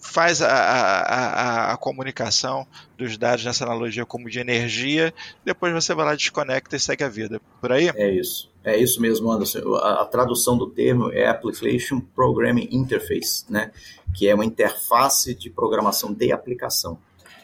[0.00, 2.66] faz a, a, a, a, comunicação
[2.98, 5.14] dos dados nessa analogia como de energia,
[5.44, 7.40] depois você vai lá, desconecta e segue a vida.
[7.60, 7.90] Por aí?
[7.94, 8.50] É isso.
[8.66, 9.74] É isso mesmo, Anderson.
[9.76, 13.70] A, a tradução do termo é Application Programming Interface, né?
[14.12, 16.98] que é uma interface de programação de aplicação.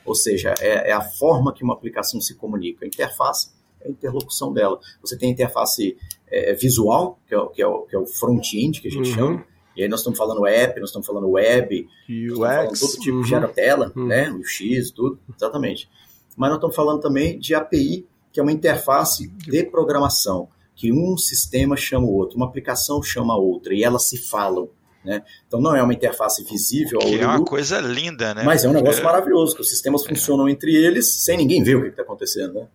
[0.04, 2.84] Ou seja, é, é, a forma que uma aplicação se comunica.
[2.84, 3.50] A interface
[3.80, 4.80] é a interlocução dela.
[5.00, 5.96] Você tem a interface
[6.28, 9.10] é, visual, que é, o, que é o, que é o front-end, que a gente
[9.10, 9.14] uhum.
[9.14, 9.44] chama.
[9.76, 13.22] E aí nós estamos falando app, nós estamos falando web, UX, falando todo tipo uhum.
[13.22, 14.06] de gera tela, uhum.
[14.06, 14.30] né?
[14.32, 15.88] O X, tudo, exatamente.
[16.36, 20.48] Mas nós estamos falando também de API, que é uma interface de programação,
[20.82, 24.68] que um sistema chama o outro, uma aplicação chama a outra, e elas se falam.
[25.04, 25.22] Né?
[25.46, 28.42] Então não é uma interface visível Que é uma coisa linda, né?
[28.44, 29.04] mas é um negócio É.
[29.04, 32.54] maravilhoso, que os sistemas funcionam entre eles sem ninguém ver o que está acontecendo.
[32.54, 32.66] Né?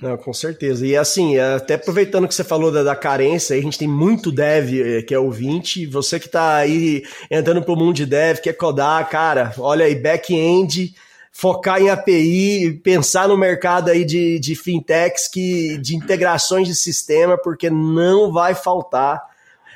[0.00, 0.86] Não, com certeza.
[0.86, 4.72] E assim, até aproveitando que você falou da, da carência, a gente tem muito dev
[4.80, 5.84] eh, que é ouvinte.
[5.84, 10.94] Você que tá aí entrando pro mundo de dev, quer codar, cara, olha aí, back-end,
[11.32, 17.38] focar em API, pensar no mercado aí de, de fintechs, que, de integrações de sistema,
[17.38, 19.30] porque não vai faltar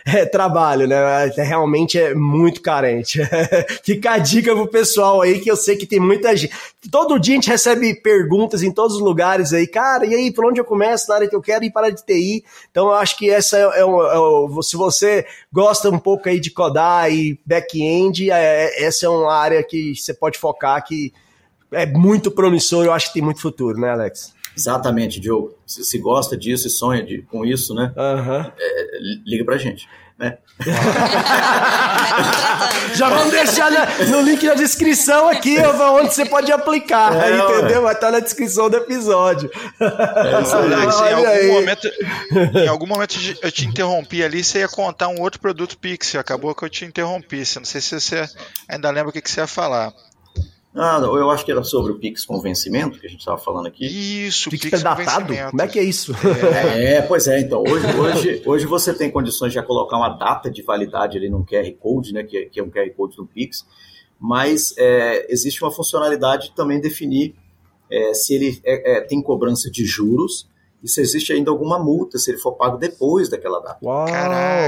[0.07, 0.97] é, trabalho, né?
[1.35, 3.21] É, Realmente é muito carente.
[3.83, 6.53] Fica a dica pro pessoal aí, que eu sei que tem muita gente.
[6.91, 10.45] Todo dia a gente recebe perguntas em todos os lugares aí, cara, e aí, por
[10.45, 12.45] onde eu começo na área que eu quero ir para de TI?
[12.71, 16.39] Então eu acho que essa é, é, o- é se você gosta um pouco aí
[16.39, 21.15] de codar e back-end, é- essa é uma área que você pode focar que
[21.75, 24.33] é muito promissor, eu acho que tem muito futuro, né, Alex?
[24.57, 25.55] Exatamente, Diogo.
[25.67, 27.93] Se, se gosta disso e sonha de- com isso, né?
[27.97, 28.53] É,
[29.27, 29.89] liga pra gente.
[30.17, 30.39] Né?
[32.95, 37.83] Já vamos deixar na- no link na descrição aqui, onde você pode aplicar, É, entendeu?
[37.83, 39.51] Vai estar na descrição do episódio.
[39.81, 41.49] Alex, em algum, aí.
[41.51, 41.89] momento,
[42.63, 46.55] em algum momento eu te interrompi ali, você ia contar um outro produto Pixel, acabou
[46.55, 47.39] que eu te interrompi.
[47.57, 48.25] Não sei se você
[48.69, 49.93] ainda lembra o que, que você ia falar.
[50.77, 53.67] Ah, eu acho que era sobre o Pix com vencimento que a gente estava falando
[53.67, 53.87] aqui.
[54.27, 55.33] Isso, Pix Pix datado?
[55.51, 56.13] Como é que é isso?
[56.77, 60.51] É, pois é, então, hoje, hoje, hoje você tem condições de já colocar uma data
[60.51, 63.25] de validade ali num QR Code, né, que é, que é um QR Code do
[63.25, 63.65] Pix,
[64.19, 67.37] mas é, existe uma funcionalidade de também definir
[67.91, 70.49] é, se ele é, é, tem cobrança de juros
[70.83, 73.79] e se existe ainda alguma multa, se ele for pago depois daquela data.
[73.83, 74.07] Uau!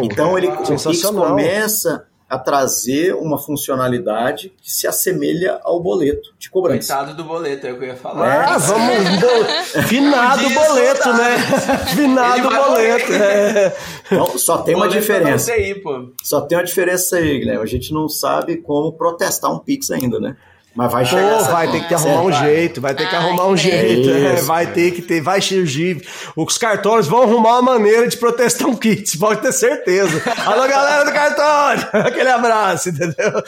[0.05, 6.51] Então ele, o Pix começa a trazer uma funcionalidade que se assemelha ao boleto de
[6.51, 6.95] cobrança.
[6.95, 8.55] Coitado do boleto, é o que eu ia falar.
[8.55, 9.21] Ah, vamos.
[9.21, 11.39] bo- Finado boleto, né?
[11.95, 13.13] Finado Ele vai boleto.
[13.13, 13.77] é.
[14.07, 15.53] Então só tem uma tá diferença.
[15.83, 16.13] pô.
[16.23, 17.63] Só tem uma diferença aí, Guilherme.
[17.63, 20.37] A gente não sabe como protestar um Pix ainda, né?
[20.77, 21.23] Mas vai chegar.
[21.23, 24.11] Pô, essa vai ter que arrumar um jeito, vai ter que arrumar um é jeito,
[24.11, 26.07] é, vai ter que ter, vai surgir.
[26.37, 30.23] Os cartórios vão arrumar uma maneira de protestar um kit, pode ter certeza.
[30.45, 33.43] Alô, galera do cartório, aquele abraço, entendeu?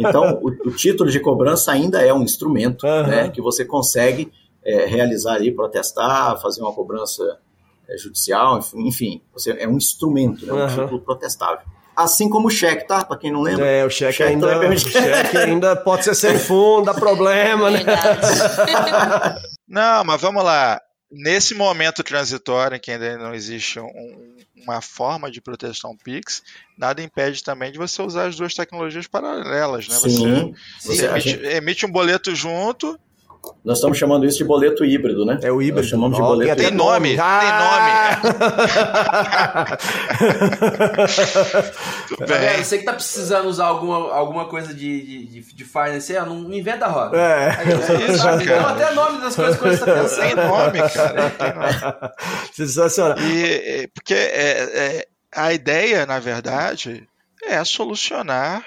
[0.00, 3.06] Então, o, o título de cobrança ainda é um instrumento Aham.
[3.06, 4.32] né, que você consegue
[4.64, 7.38] é, realizar ali, protestar, fazer uma cobrança
[7.88, 10.82] é, judicial, enfim, você, é um instrumento, né, um Aham.
[10.82, 11.64] título protestável.
[11.96, 13.04] Assim como o cheque, tá?
[13.04, 13.64] Para quem não lembra.
[13.66, 14.90] É, o cheque, Cheque ainda, também o permite.
[14.90, 17.80] cheque ainda pode ser sem fundo, dá problema, né?
[19.68, 20.80] Não, mas vamos lá.
[21.10, 26.42] Nesse momento transitório em que ainda não existe um- uma forma de protestar um Pix,
[26.76, 29.94] nada impede também de você usar as duas tecnologias paralelas, né?
[29.96, 30.52] Sim.
[30.80, 32.98] Você, Você- você emite, gente- emite um boleto junto.
[33.64, 35.38] Nós estamos chamando isso de boleto híbrido, né?
[35.42, 35.80] É o híbrido.
[35.80, 37.16] Nós chamamos de boleto tem Tem até nome,
[42.08, 42.64] Tudo Galera, bem.
[42.64, 46.52] você que tá precisando usar alguma, alguma coisa de, de, de, de finance, aí, não
[46.52, 47.16] inventa a roda.
[47.16, 47.56] É.
[47.58, 48.70] Aí, você Isso, sabe, cara.
[48.70, 50.46] Até nome das coisas que você tá Tem pensando.
[50.46, 51.30] nome, cara.
[51.30, 52.12] Tem nome.
[52.54, 53.18] Sensacional.
[53.18, 57.06] E, é, porque é, é, a ideia, na verdade,
[57.44, 58.64] é solucionar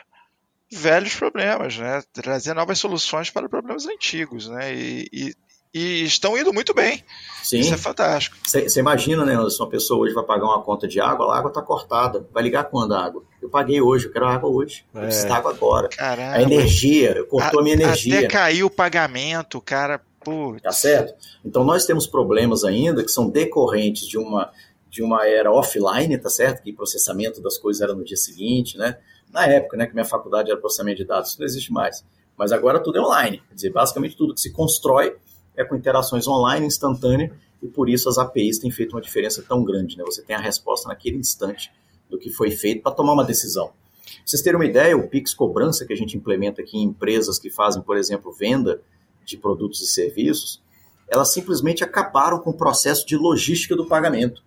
[0.71, 2.01] velhos problemas, né?
[2.13, 4.73] Trazer novas soluções para problemas antigos, né?
[4.73, 5.33] E, e-
[5.71, 7.03] e estão indo muito bem.
[7.43, 7.59] Sim.
[7.59, 8.35] Isso é fantástico.
[8.43, 9.35] Você imagina, né?
[9.51, 12.27] Se uma pessoa hoje vai pagar uma conta de água, a água está cortada.
[12.33, 13.23] Vai ligar quando a água?
[13.39, 14.83] Eu paguei hoje, eu quero água hoje.
[14.93, 15.03] Eu É.
[15.05, 15.87] preciso da água agora.
[15.89, 16.37] Caramba.
[16.37, 18.17] A energia, cortou a, minha energia.
[18.17, 20.01] Até caiu o pagamento, cara.
[20.23, 20.63] Putz.
[20.63, 21.13] Tá certo?
[21.45, 24.51] Então nós temos problemas ainda que são decorrentes de uma,
[24.89, 26.63] de uma era offline, tá certo?
[26.63, 28.97] Que processamento das coisas era no dia seguinte, né?
[29.31, 32.03] Na época, né, que minha faculdade era processamento de dados, isso não existe mais.
[32.37, 33.43] Mas agora tudo é online.
[33.49, 35.15] Quer dizer, basicamente tudo que se constrói
[35.55, 39.63] é com interações online, instantânea, e por isso as APIs têm feito uma diferença tão
[39.63, 40.03] grande, né?
[40.05, 41.71] Você tem a resposta naquele instante
[42.09, 43.67] do que foi feito para tomar uma decisão.
[43.67, 47.37] Pra vocês terem uma ideia, o Pix Cobrança que a gente implementa aqui em empresas
[47.37, 48.81] que fazem, por exemplo, venda
[49.25, 50.61] de produtos e serviços,
[51.07, 54.43] elas simplesmente acabaram com o processo de logística do pagamento.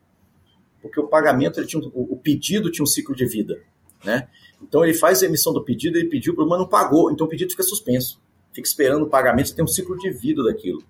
[0.80, 3.62] Porque o pagamento, ele tinha, o pedido tinha um ciclo de vida.
[4.04, 4.28] Né?
[4.62, 7.50] Então ele faz a emissão do pedido, ele pediu, mas não pagou, então o pedido
[7.50, 8.20] fica suspenso.
[8.52, 10.82] Fica esperando o pagamento, você tem um ciclo de vida daquilo.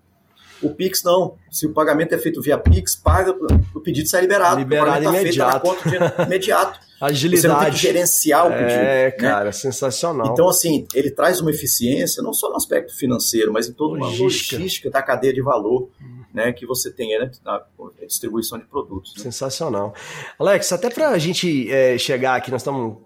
[0.60, 1.34] O Pix não.
[1.50, 3.34] Se o pagamento é feito via Pix, paga,
[3.74, 4.58] o pedido sai liberado.
[4.60, 5.60] Liberado o pagamento tá feito, tá imediato.
[5.66, 6.80] conta de- imediato.
[7.02, 7.76] Você não tem que Agilidade.
[7.78, 8.70] gerenciar o pedido.
[8.70, 9.10] É, né?
[9.10, 10.32] cara, sensacional.
[10.32, 14.06] Então, assim, ele traz uma eficiência, não só no aspecto financeiro, mas em toda uma
[14.06, 14.56] Logística.
[14.56, 15.90] logística da cadeia de valor
[16.32, 17.62] né, que você tem né, na
[18.06, 19.14] distribuição de produtos.
[19.16, 19.22] né?
[19.22, 19.94] Sensacional.
[20.38, 22.98] Alex, até pra gente é, chegar aqui, nós estamos.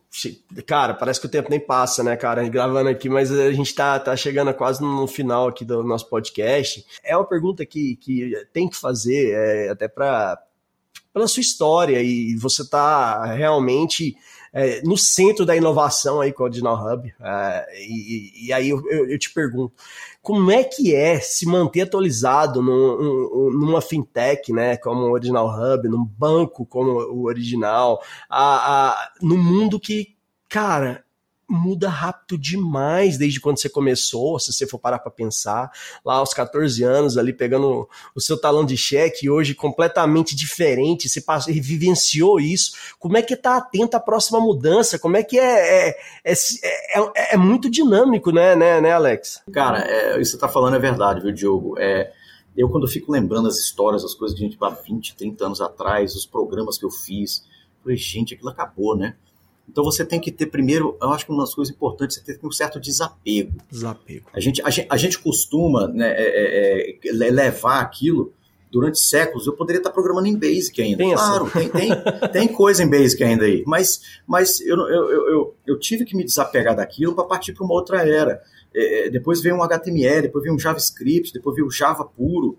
[0.66, 2.48] Cara, parece que o tempo nem passa, né, cara?
[2.48, 6.84] Gravando aqui, mas a gente tá, tá chegando quase no final aqui do nosso podcast.
[7.04, 10.38] É uma pergunta que, que tem que fazer, é, até pra,
[11.12, 14.16] pela sua história, e você tá realmente
[14.56, 17.14] é, no centro da inovação aí com o Original Hub.
[17.20, 19.74] É, e, e, aí eu, eu, eu, te pergunto,
[20.26, 25.88] como é que é se manter atualizado num, numa fintech, né, como o Original Hub,
[25.88, 30.16] num banco como o Original, a, a, num mundo que,
[30.48, 31.04] cara,
[31.48, 35.70] muda rápido demais desde quando você começou, se você for parar para pensar,
[36.04, 41.20] lá aos 14 anos, ali pegando o seu talão de cheque, hoje completamente diferente, você
[41.20, 45.88] passou, vivenciou isso, como é que tá atento à próxima mudança, como é que é,
[45.88, 49.42] é, é, é, é muito dinâmico, né, né, né Alex?
[49.52, 51.78] Cara, é, isso que você tá falando é verdade, viu, Diogo?
[51.78, 52.12] É,
[52.56, 56.16] eu quando fico lembrando as histórias, as coisas a gente há 20, 30 anos atrás,
[56.16, 57.44] os programas que eu fiz,
[57.82, 59.14] falei, gente, aquilo acabou, né?
[59.68, 62.38] Então você tem que ter primeiro, eu acho que uma das coisas importantes é ter
[62.42, 63.52] um certo desapego.
[63.70, 64.30] Desapego.
[64.32, 68.32] A gente, a gente, a gente costuma né, é, é, é levar aquilo
[68.70, 69.46] durante séculos.
[69.46, 70.98] Eu poderia estar programando em Basic ainda.
[70.98, 71.90] Tem claro, tem, tem,
[72.32, 73.62] tem, coisa em Basic ainda aí.
[73.66, 77.74] Mas, mas eu, eu, eu, eu tive que me desapegar daquilo para partir para uma
[77.74, 78.42] outra era.
[78.74, 82.58] É, é, depois veio um HTML, depois veio um JavaScript, depois veio o Java puro.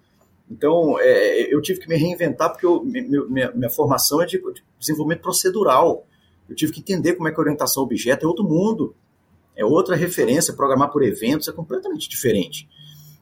[0.49, 4.41] Então, é, eu tive que me reinventar porque eu, minha, minha formação é de
[4.79, 6.05] desenvolvimento procedural.
[6.49, 8.95] Eu tive que entender como é que a orientação objeto é outro mundo.
[9.55, 12.67] É outra referência, programar por eventos é completamente diferente.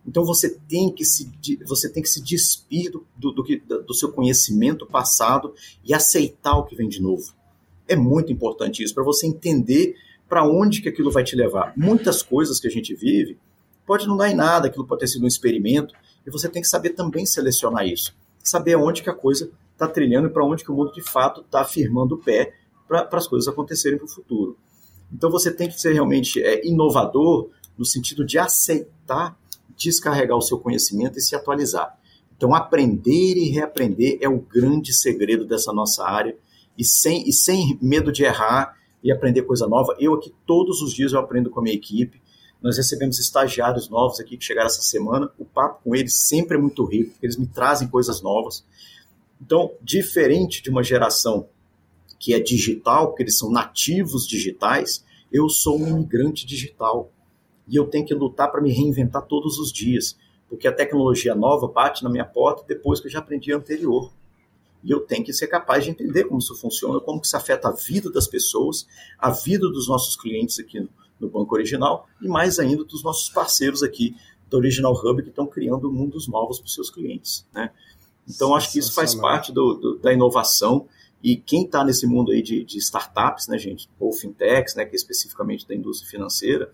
[0.06, 1.32] Então você tem que se,
[1.66, 5.54] você tem que se despir do, do, do, do seu conhecimento passado
[5.84, 7.34] e aceitar o que vem de novo.
[7.88, 9.96] É muito importante isso, para você entender
[10.28, 11.74] para onde que aquilo vai te levar.
[11.76, 13.38] Muitas coisas que a gente vive
[13.86, 15.94] pode não dar em nada, aquilo pode ter sido um experimento,
[16.26, 18.16] e você tem que saber também selecionar isso.
[18.44, 21.42] Saber aonde que a coisa está trilhando e para onde que o mundo de fato
[21.42, 22.54] está firmando o pé
[22.88, 24.58] para as coisas acontecerem para o futuro.
[25.12, 29.38] Então você tem que ser realmente é, inovador no sentido de aceitar
[29.78, 31.98] descarregar o seu conhecimento e se atualizar.
[32.38, 36.36] Então aprender e reaprender é o grande segredo dessa nossa área
[36.78, 39.96] e sem, e sem medo de errar e aprender coisa nova.
[40.00, 42.22] Eu aqui todos os dias eu aprendo com a minha equipe.
[42.62, 45.30] Nós recebemos estagiários novos aqui que chegaram essa semana.
[45.38, 48.66] O papo com eles sempre é muito rico, porque eles me trazem coisas novas.
[49.40, 51.48] Então, diferente de uma geração
[52.20, 57.12] que é digital, porque eles são nativos digitais, eu sou um imigrante digital.
[57.68, 61.68] E eu tenho que lutar para me reinventar todos os dias, porque a tecnologia nova
[61.68, 64.12] bate na minha porta depois que eu já aprendi a anterior.
[64.84, 67.72] E eu tenho que ser capaz de entender como isso funciona, como isso afeta a
[67.72, 68.86] vida das pessoas,
[69.18, 70.88] a vida dos nossos clientes aqui
[71.20, 74.16] no Banco Original e mais ainda dos nossos parceiros aqui
[74.50, 77.46] do Original Hub que estão criando mundos novos para os seus clientes.
[77.54, 77.72] Né?
[78.30, 80.88] Então, acho que isso faz parte do, do, da inovação
[81.26, 84.92] e quem está nesse mundo aí de, de, startups, né, gente, ou fintechs, né, que
[84.92, 86.72] é especificamente da indústria financeira,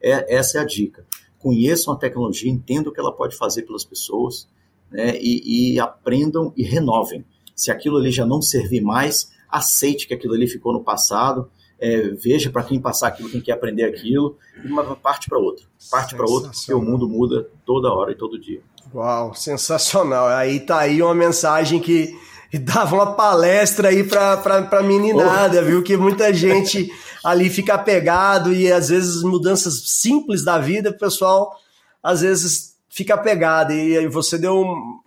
[0.00, 1.04] é, essa é a dica.
[1.36, 4.48] Conheçam a tecnologia, entendam o que ela pode fazer pelas pessoas,
[4.88, 7.24] né, e, e aprendam e renovem.
[7.56, 12.02] Se aquilo ali já não servir mais, aceite que aquilo ali ficou no passado, é,
[12.10, 15.66] veja para quem passar aquilo, quem quer aprender aquilo, e uma parte para outra.
[15.90, 18.62] Parte para outra, porque o mundo muda toda hora e todo dia.
[18.94, 20.28] Uau, sensacional.
[20.28, 22.16] Aí tá aí uma mensagem que
[22.52, 25.64] e dava uma palestra aí pra, pra, pra meninada, oh.
[25.64, 25.82] viu?
[25.82, 26.90] Que muita gente
[27.22, 31.54] ali fica apegado e às vezes mudanças simples da vida, o pessoal
[32.02, 33.72] às vezes fica apegado.
[33.72, 34.98] E aí você deu, um,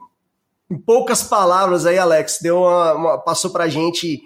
[0.69, 4.21] em poucas palavras aí, Alex, deu uma, uma, passou pra gente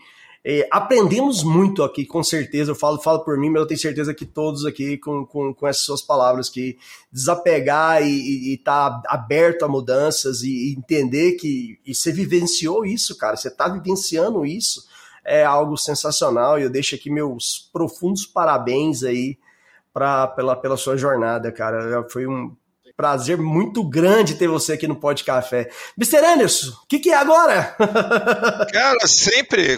[0.47, 2.69] é, aprendemos muito aqui, com certeza.
[2.69, 5.67] Eu falo, falo por mim, mas eu tenho certeza que todos aqui, com, com, com
[5.67, 6.77] essas suas palavras, que
[7.11, 13.17] desapegar e estar tá aberto a mudanças e, e, entender que e você vivenciou isso,
[13.17, 13.35] cara.
[13.35, 14.85] Você está vivenciando isso,
[15.25, 16.59] é algo sensacional.
[16.59, 19.39] E eu deixo aqui meus profundos parabéns aí
[19.91, 22.07] pra, pela, pela sua jornada, cara.
[22.07, 22.55] Foi um
[22.95, 25.69] Prazer muito grande ter você aqui no Pod Café.
[25.97, 26.25] Mr.
[26.25, 27.75] Anderson, o que, que, é agora?
[28.71, 29.77] Cara, sempre,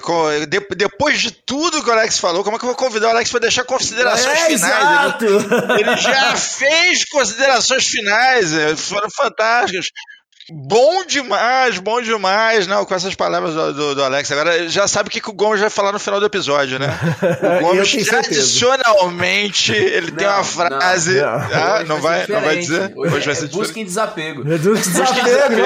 [0.76, 3.32] depois de tudo que o Alex falou, como é que eu vou convidar o Alex
[3.32, 4.51] para deixar considerações é, finais?
[4.51, 5.26] Exato.
[5.26, 9.88] Ele, ele já fez considerações finais, é, foram fantásticas.
[10.50, 14.32] Bom demais, bom demais, não, com essas palavras do, do, do, Alex.
[14.32, 16.88] Agora já sabe o que, que o Gomes vai falar no final do episódio, né?
[17.60, 21.20] O Gomes tradicionalmente ele não, tem uma frase.
[21.20, 21.48] Não, não.
[21.52, 22.93] Ah, não vai, não vai dizer?
[22.95, 24.41] Hoje, Hoje vai ser é busquem desapego.
[24.50, 25.62] É desapego, desapego.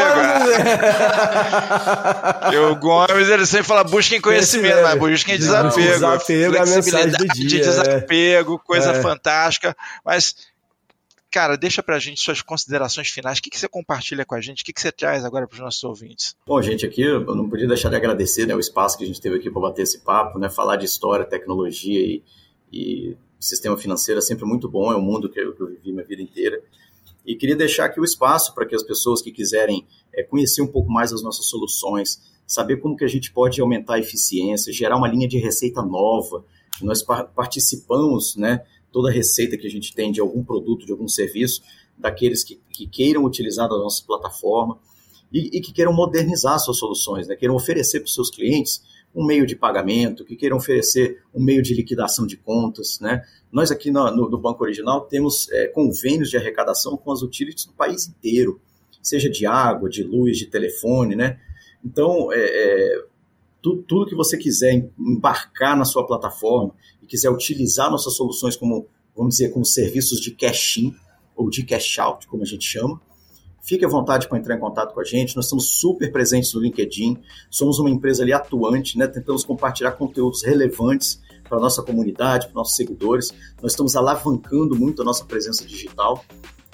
[2.51, 5.91] e o Gomes ele sempre fala busquem conhecimento, mas busquem desapego.
[5.93, 7.59] Desapego é a mensagem do dia.
[7.59, 9.01] Desapego, coisa é.
[9.01, 9.75] fantástica.
[10.03, 10.33] Mas
[11.31, 13.39] cara, deixa pra gente suas considerações finais.
[13.39, 14.61] O que, que você compartilha com a gente?
[14.61, 16.35] O que, que você traz agora para os nossos ouvintes?
[16.45, 19.21] Bom, gente, aqui eu não podia deixar de agradecer né, o espaço que a gente
[19.21, 22.21] teve aqui para bater esse papo, né, falar de história, tecnologia e,
[22.71, 25.91] e sistema financeiro é sempre muito bom, é um mundo que eu, que eu vivi
[25.91, 26.61] minha vida inteira.
[27.25, 30.67] E queria deixar aqui o espaço para que as pessoas que quiserem é, conhecer um
[30.67, 34.97] pouco mais as nossas soluções, saber como que a gente pode aumentar a eficiência, gerar
[34.97, 36.43] uma linha de receita nova.
[36.81, 41.07] Nós participamos, né, toda a receita que a gente tem de algum produto, de algum
[41.07, 41.61] serviço,
[41.97, 44.77] daqueles que, que queiram utilizar a nossa plataforma
[45.31, 48.81] e, e, que queiram modernizar suas soluções, né, queiram oferecer para os seus clientes
[49.13, 52.99] um meio de pagamento, que queiram oferecer um meio de liquidação de contas.
[52.99, 53.21] Né?
[53.51, 57.65] Nós aqui no, no, no Banco Original temos é, convênios de arrecadação com as utilities
[57.65, 58.59] no país inteiro,
[59.01, 61.15] seja de água, de luz, de telefone.
[61.15, 61.39] Né?
[61.83, 63.03] Então, é, é,
[63.61, 68.87] tu, tudo que você quiser embarcar na sua plataforma e quiser utilizar nossas soluções como,
[69.15, 70.93] vamos dizer, como serviços de cash-in
[71.35, 72.99] ou de cash-out, como a gente chama,
[73.61, 75.35] Fique à vontade para entrar em contato com a gente.
[75.35, 77.17] Nós estamos super presentes no LinkedIn.
[77.49, 79.07] Somos uma empresa ali atuante, né?
[79.07, 83.31] Tentamos compartilhar conteúdos relevantes para a nossa comunidade, para nossos seguidores.
[83.61, 86.25] Nós estamos alavancando muito a nossa presença digital.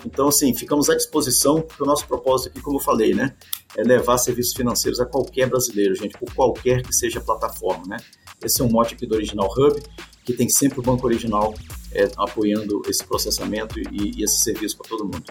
[0.07, 3.35] Então, assim, ficamos à disposição, porque o nosso propósito aqui, como eu falei, né,
[3.75, 7.97] é levar serviços financeiros a qualquer brasileiro, gente, por qualquer que seja a plataforma, né?
[8.41, 9.81] Esse é um mote aqui do Original Hub,
[10.23, 11.53] que tem sempre o Banco Original
[11.97, 15.23] é, apoiando esse processamento e, e esse serviço para todo mundo.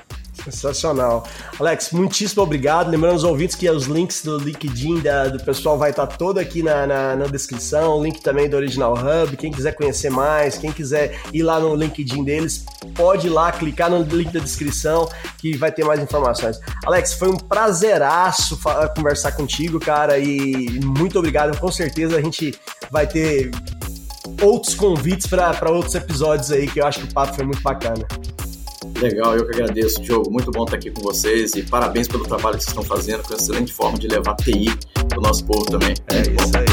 [0.45, 1.27] Sensacional.
[1.59, 2.91] Alex, muitíssimo obrigado.
[2.91, 6.63] Lembrando os ouvintes que os links do LinkedIn da, do pessoal vai estar todo aqui
[6.63, 9.37] na, na, na, descrição, o link também do Original Hub.
[9.37, 12.65] Quem quiser conhecer mais, quem quiser ir lá no LinkedIn deles,
[12.95, 16.61] pode ir lá, clicar no link da descrição que vai ter mais informações.
[16.85, 18.59] Alex, foi um prazeraço
[18.95, 21.57] conversar contigo, cara, e muito obrigado.
[21.59, 22.55] Com certeza a gente
[22.91, 23.51] vai ter
[24.43, 28.07] outros convites para outros episódios aí, que eu acho que o papo foi muito bacana.
[29.01, 30.31] Legal, eu que agradeço, Diogo.
[30.31, 33.35] Muito bom estar aqui com vocês e parabéns pelo trabalho que vocês estão fazendo, com
[33.35, 34.75] excelente forma de levar TI
[35.09, 35.95] para o nosso povo também.
[36.09, 36.59] É muito isso bom.
[36.59, 36.67] aí.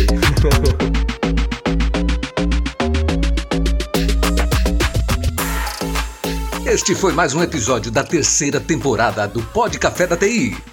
[6.65, 10.72] Este foi mais um episódio da terceira temporada do Pod Café da TI.